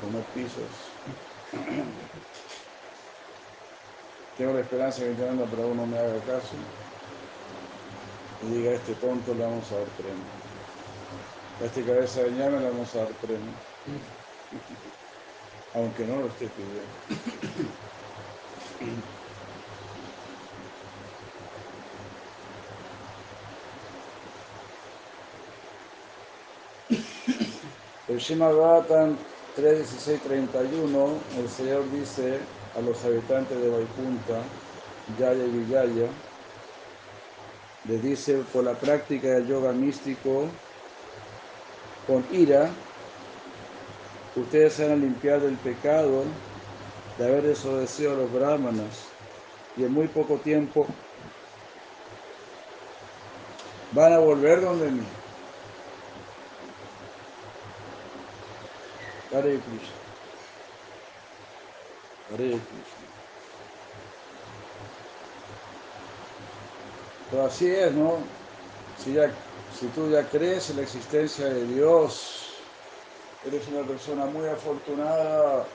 [0.00, 0.70] comer pizzas.
[4.36, 6.56] Tengo la esperanza que Nityananda Prabhu no me haga caso
[8.42, 10.24] y diga a este tonto le vamos a dar premio.
[11.60, 13.54] A este cabeza de ñame le vamos a dar premio.
[15.74, 16.82] Aunque no lo esté pidiendo.
[28.14, 29.18] El Bhattan
[29.56, 32.38] 3.16.31, el Señor dice
[32.76, 34.40] a los habitantes de Vaikunta,
[35.18, 36.06] Yaya y Vijaya,
[37.88, 40.48] les dice, por la práctica del yoga místico,
[42.06, 42.70] con ira,
[44.36, 46.22] ustedes se van a limpiar del pecado
[47.18, 49.06] de haber desobedecido a los brahmanas
[49.76, 50.86] y en muy poco tiempo
[53.90, 55.02] van a volver donde mí.
[59.34, 59.96] Hare Krishna.
[62.30, 63.08] Hare Krishna.
[67.30, 68.18] Pero así es, ¿no?
[69.02, 69.32] Si, ya,
[69.76, 72.60] si tú ya crees en la existencia de Dios,
[73.44, 75.66] eres una persona muy afortunada,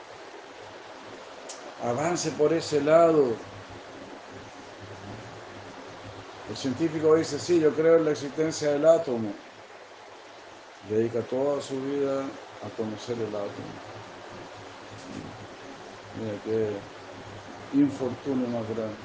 [1.84, 3.34] avance por ese lado.
[6.50, 9.34] El científico dice, sí, yo creo en la existencia del átomo.
[10.90, 12.24] Dedica toda su vida
[12.66, 13.50] a conocer el átomo.
[16.20, 18.96] Mira qué infortunio más grande.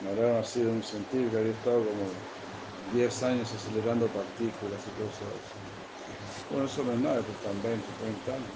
[0.00, 2.10] Me habrá nacido un científico, había estado como
[2.92, 5.64] 10 años acelerando partículas y cosas así.
[6.50, 8.48] Bueno, eso no es nada, pues están 20, 30 años.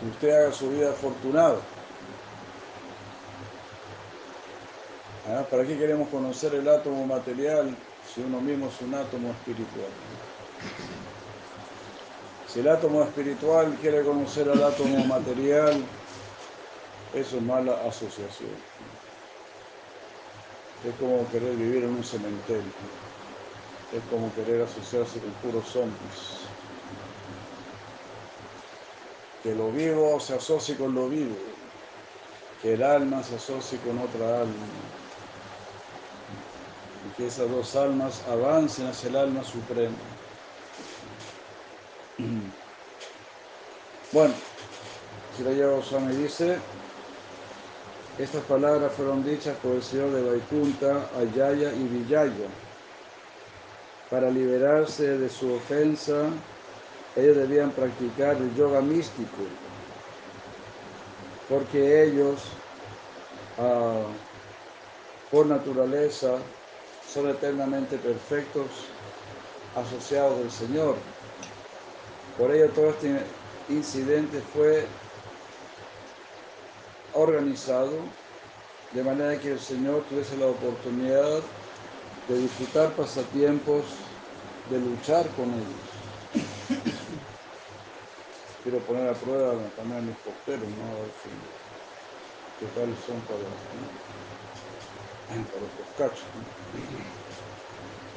[0.00, 1.60] Que usted haga su vida afortunada.
[5.36, 5.44] ¿Ah?
[5.50, 7.76] ¿Para qué queremos conocer el átomo material
[8.08, 9.90] si uno mismo es un átomo espiritual?
[12.48, 15.84] Si el átomo espiritual quiere conocer al átomo material,
[17.12, 18.56] eso es mala asociación.
[20.88, 22.72] Es como querer vivir en un cementerio.
[23.92, 26.46] Es como querer asociarse con puros zombies.
[29.42, 31.36] Que lo vivo se asocie con lo vivo.
[32.62, 34.66] Que el alma se asocie con otra alma.
[37.16, 39.96] Que esas dos almas avancen hacia el alma suprema.
[44.12, 44.34] Bueno,
[45.36, 46.56] Shiraya Goswami dice,
[48.18, 52.48] estas palabras fueron dichas por el Señor de Vaikunta, Ayaya y Vijaya.
[54.08, 56.30] Para liberarse de su ofensa,
[57.16, 59.42] ellos debían practicar el yoga místico,
[61.48, 62.40] porque ellos,
[63.58, 64.06] ah,
[65.30, 66.36] por naturaleza,
[67.06, 68.90] son eternamente perfectos
[69.74, 70.96] asociados del Señor.
[72.36, 73.24] Por ello todo este
[73.68, 74.88] incidente fue
[77.12, 78.10] organizado
[78.90, 81.42] de manera que el Señor tuviese la oportunidad
[82.28, 83.84] de disfrutar pasatiempos,
[84.68, 85.92] de luchar con ellos.
[88.62, 90.84] Quiero poner a prueba también a mis porteros, ¿no?
[90.98, 91.30] A ver si-
[92.58, 94.05] qué tal son para, ¿no?
[95.28, 96.24] Para los poscachos.
[96.34, 96.66] ¿no?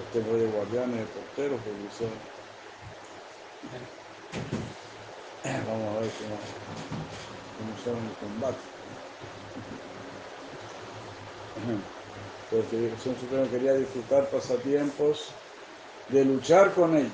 [0.05, 2.09] Este voy de guardianes de porteros, porque son...
[5.67, 6.37] Vamos a ver cómo,
[7.85, 8.57] cómo en el combate.
[12.49, 15.29] Porque el Señor Supremo quería disfrutar pasatiempos
[16.09, 17.11] de luchar con ellos.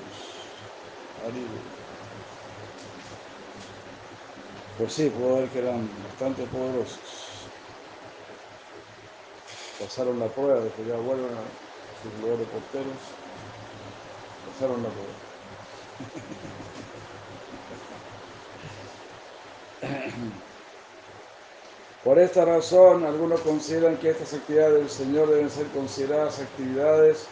[4.78, 7.25] Pues sí, puedo ver que eran bastante poderosos.
[9.80, 11.44] Pasaron la prueba, de que ya vuelven a
[12.02, 12.96] sus lugares de porteros.
[14.52, 15.12] Pasaron la prueba.
[22.04, 27.26] Por esta razón, algunos consideran que estas actividades del Señor deben ser consideradas actividades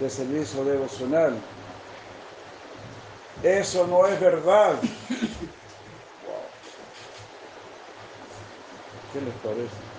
[0.00, 1.38] de servicio devocional.
[3.42, 4.80] Eso no es verdad.
[9.12, 9.93] ¿Qué les parece?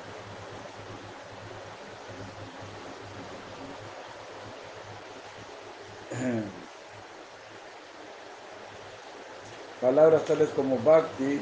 [9.81, 11.39] Palabras tales como bhakti,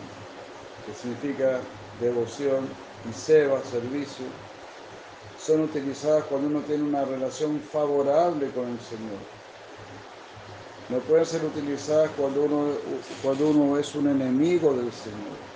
[0.86, 1.60] que significa
[2.00, 2.68] devoción,
[3.10, 4.26] y seva, servicio,
[5.40, 9.20] son utilizadas cuando uno tiene una relación favorable con el Señor.
[10.90, 12.74] No pueden ser utilizadas cuando uno,
[13.22, 15.53] cuando uno es un enemigo del Señor.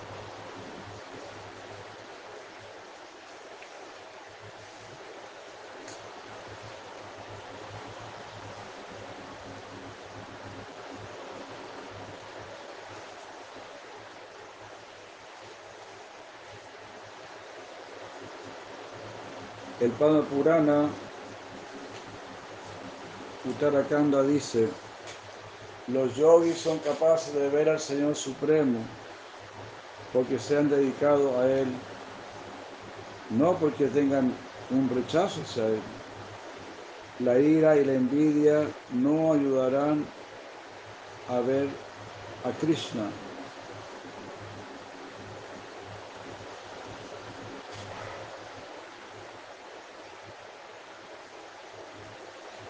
[19.88, 20.90] El Padma Purana,
[23.46, 24.68] Uttarakanda dice,
[25.88, 28.80] los yogis son capaces de ver al Señor Supremo
[30.12, 31.70] porque se han dedicado a Él,
[33.30, 34.34] no porque tengan
[34.72, 35.80] un rechazo hacia Él.
[37.20, 40.06] La ira y la envidia no ayudarán
[41.30, 41.70] a ver
[42.44, 43.10] a Krishna.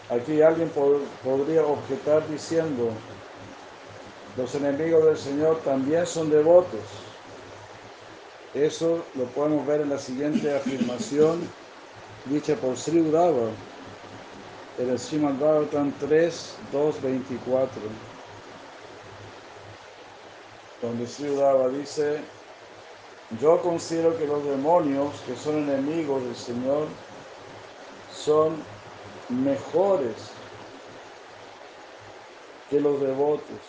[0.09, 2.91] Aquí alguien pod- podría objetar diciendo,
[4.38, 6.81] los enemigos del Señor también son devotos.
[8.53, 11.47] Eso lo podemos ver en la siguiente afirmación
[12.25, 13.51] dicha por Sri Uddhava
[14.77, 17.81] en el Srimad Bhagavatam 3, 2, 24,
[20.81, 22.21] donde Sri Uddhava dice,
[23.41, 26.88] yo considero que los demonios que son enemigos del Señor
[28.13, 28.55] son
[29.30, 30.16] mejores
[32.70, 33.60] que los devotos.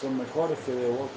[0.00, 1.10] Son mejores que devotos.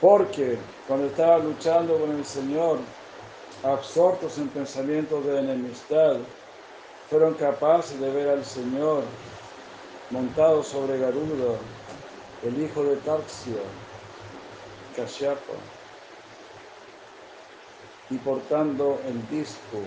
[0.00, 2.78] Porque cuando estaba luchando con el Señor,
[3.62, 6.16] absortos en pensamientos de enemistad,
[7.08, 9.04] fueron capaces de ver al Señor
[10.10, 11.56] montado sobre Garuda,
[12.42, 13.62] el hijo de Tarxia,
[14.94, 15.54] Kashyapa,
[18.14, 19.82] y portando el disco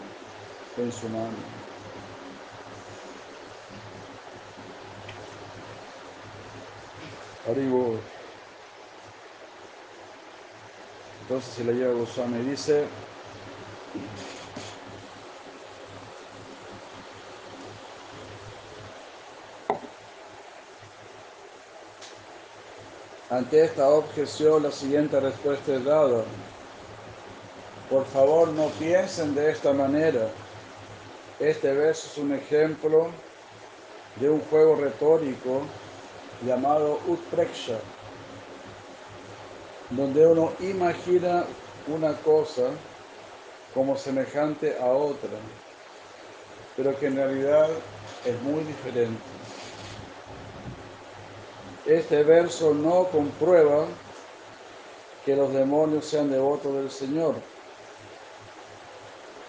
[0.78, 1.32] en su mano.
[7.50, 8.00] Haribo.
[11.22, 12.86] Entonces se le lleva Goswami y dice,
[23.30, 26.24] ante esta objeción la siguiente respuesta es dada.
[27.90, 30.28] Por favor, no piensen de esta manera.
[31.40, 33.12] Este verso es un ejemplo
[34.18, 35.62] de un juego retórico
[36.46, 37.80] llamado Utpreksha,
[39.92, 41.46] donde uno imagina
[41.88, 42.72] una cosa
[43.74, 45.30] como semejante a otra,
[46.76, 47.70] pero que en realidad
[48.26, 49.22] es muy diferente.
[51.86, 53.86] Este verso no comprueba
[55.24, 57.36] que los demonios sean devotos del Señor.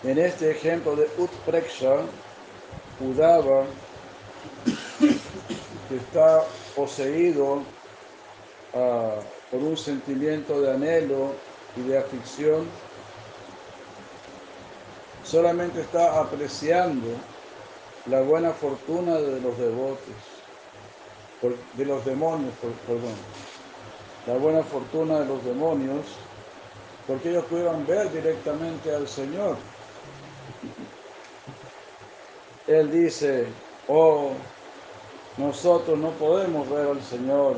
[0.05, 2.03] En este ejemplo de Utpreksha,
[3.01, 3.65] Udava,
[5.89, 6.45] que está
[6.77, 7.63] poseído
[8.75, 9.17] ah,
[9.51, 11.33] por un sentimiento de anhelo
[11.77, 12.67] y de aflicción,
[15.25, 17.09] solamente está apreciando
[18.07, 20.15] la buena fortuna de los devotos,
[21.75, 22.55] de los demonios,
[22.87, 23.15] perdón,
[24.27, 26.07] la buena fortuna de los demonios,
[27.07, 29.57] porque ellos pudieron ver directamente al Señor.
[32.69, 33.47] Él dice,
[33.89, 34.33] oh,
[35.39, 37.57] nosotros no podemos ver al Señor.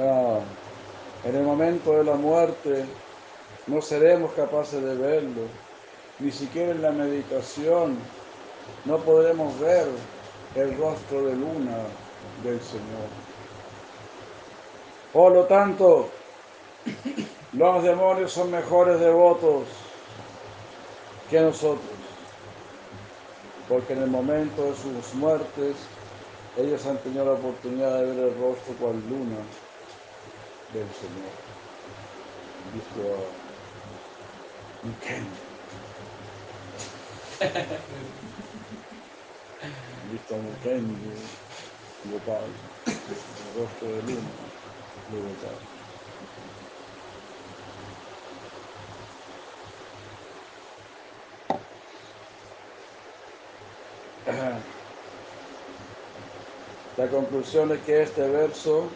[0.00, 0.40] Ah,
[1.24, 2.86] en el momento de la muerte
[3.66, 5.42] no seremos capaces de verlo,
[6.18, 7.98] ni siquiera en la meditación
[8.84, 9.86] no podremos ver
[10.54, 11.76] el rostro de luna
[12.42, 13.08] del Señor.
[15.12, 16.08] Por lo tanto,
[17.52, 19.64] los demonios son mejores devotos
[21.30, 21.97] que nosotros,
[23.68, 25.76] porque en el momento de sus muertes
[26.56, 29.36] ellos han tenido la oportunidad de ver el rostro cual luna
[30.72, 31.32] del Señor.
[32.72, 33.26] Dijo
[34.82, 35.38] Mukendi.
[40.30, 41.14] A Mukendi,
[42.04, 42.50] Gopal,
[42.86, 44.32] el rostro de luna
[45.10, 45.67] de
[56.96, 58.88] La conclusión es que este verso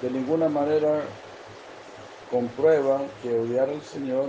[0.00, 1.02] de ninguna manera
[2.30, 4.28] comprueba que odiar al Señor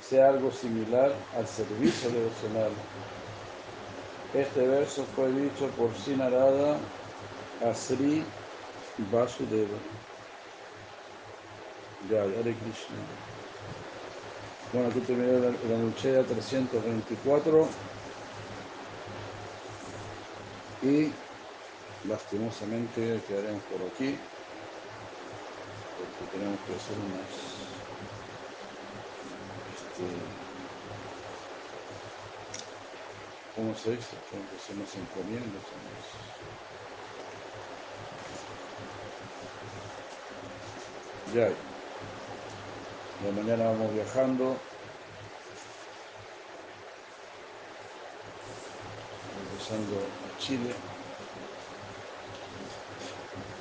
[0.00, 2.70] sea algo similar al servicio devocional.
[4.32, 6.78] Este verso fue dicho por Sinarada
[7.68, 8.24] a Sri
[9.10, 9.76] Vasudeva.
[12.10, 12.96] Ya, Hare Krishna.
[14.72, 17.68] Bueno, aquí terminó la, la Nuchea 324
[20.80, 21.12] y
[22.04, 24.18] lastimosamente quedaremos por aquí
[25.96, 27.28] porque tenemos que hacer unas
[29.72, 30.28] este,
[33.54, 34.16] ¿cómo se dice?
[34.30, 36.28] Tenemos que hacer unas encomiendas unas-
[41.34, 41.48] ya
[43.20, 44.62] de mañana vamos viajando
[49.36, 50.74] regresando Chile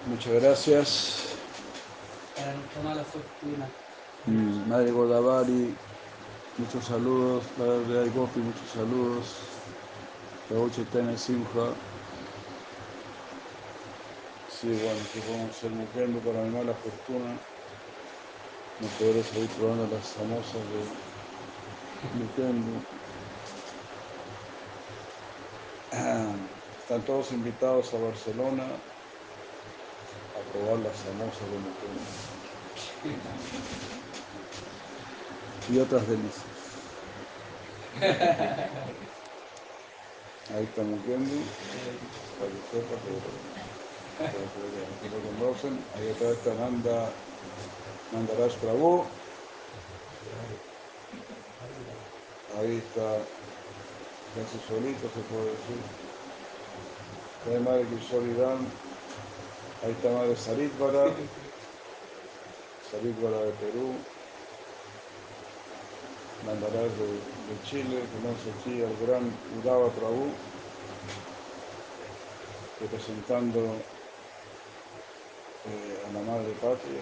[0.08, 1.38] muchas gracias
[2.36, 3.68] Para nuestra mala fortuna.
[4.28, 5.74] Mm, Madre Godavari,
[6.58, 7.46] muchos saludos.
[7.58, 9.36] Padre de Gopi, muchos saludos.
[10.48, 11.74] Prabhu Chaitanya Simha.
[14.50, 17.40] Sí, bueno, que podemos ser mujer para mi mala fortuna.
[18.80, 20.84] No podré seguir probando las famosas de
[22.20, 22.82] Mukendo.
[26.88, 32.00] Están todos invitados a Barcelona a probar las famosas de Mukendo.
[35.70, 36.46] y otras delicias.
[40.56, 40.66] Ahí
[45.12, 45.78] lo conocen.
[45.98, 47.10] Ahí atrás está Nanda,
[48.14, 49.04] Nandaraj Prabhu.
[52.58, 53.18] Ahí está
[54.36, 56.07] casi solito, se puede decir.
[57.50, 58.60] Hay Madre Kishoridam.
[59.84, 61.14] Ahí está Madre Saritvara.
[62.92, 63.96] Saritvara de Perú.
[66.46, 68.02] Nandaraj de, Chile.
[68.12, 70.28] Tenemos aquí al gran Udava Prabhu.
[72.82, 73.60] Representando
[75.70, 77.02] eh, a la Madre Patria.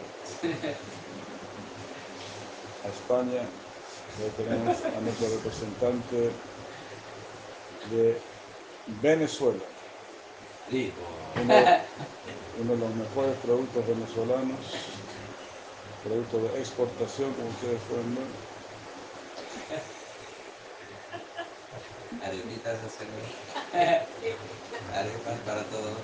[2.84, 3.42] A España.
[3.42, 6.32] Ahí tenemos a nuestro representante
[7.90, 8.22] de
[9.02, 9.75] Venezuela.
[10.72, 11.02] Rico.
[11.44, 11.54] uno,
[12.62, 14.60] uno de los mejores productos venezolanos,
[16.04, 18.26] productos de exportación, como ustedes pueden ver.
[22.22, 22.80] Arepitas.
[24.94, 25.98] Arepas para todos.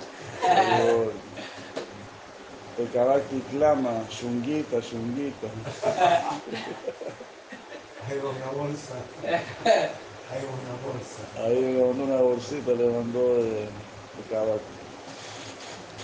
[2.78, 5.46] El Kabaki clama, chunguita, chunguita.
[8.08, 8.94] Hay una bolsa.
[10.30, 11.22] Hay una bolsa.
[11.44, 13.68] Ahí le mandó una bolsita, le mandó de,
[14.28, 14.68] Kabaki.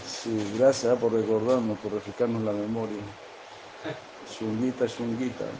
[0.03, 3.05] Sí, gracias ah, por recordarnos, por refrescarnos la memoria.
[4.25, 5.53] Chunguita, chunguita.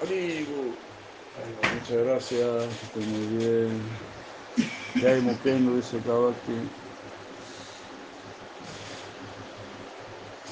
[0.00, 0.76] Amigo.
[1.74, 3.88] Muchas gracias, esté muy bien.
[5.00, 6.81] Jai Mukendo, dice Kabaki.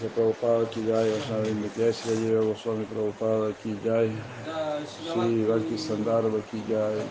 [0.00, 4.08] Dice Prabhupada aquí Jai, Vaishnava Jai, la lleva Goswami Prabhupada aquí Jai.
[4.46, 7.04] Ya, Sí, Valky Sandharva aquí Jai.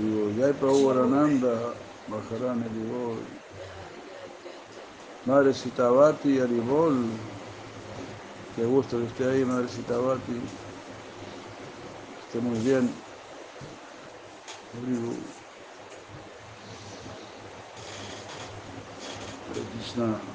[0.00, 1.76] Digo, Jai Prabhu Arananda,
[2.08, 3.16] Maharani, digo.
[5.24, 7.12] Madrecita Bati, Aribol.
[8.56, 10.32] Qué gusto que esté ahí, Madrecita Bati.
[12.18, 12.90] Esté muy bien.
[14.72, 15.43] Haribol.
[19.54, 20.33] Krishna.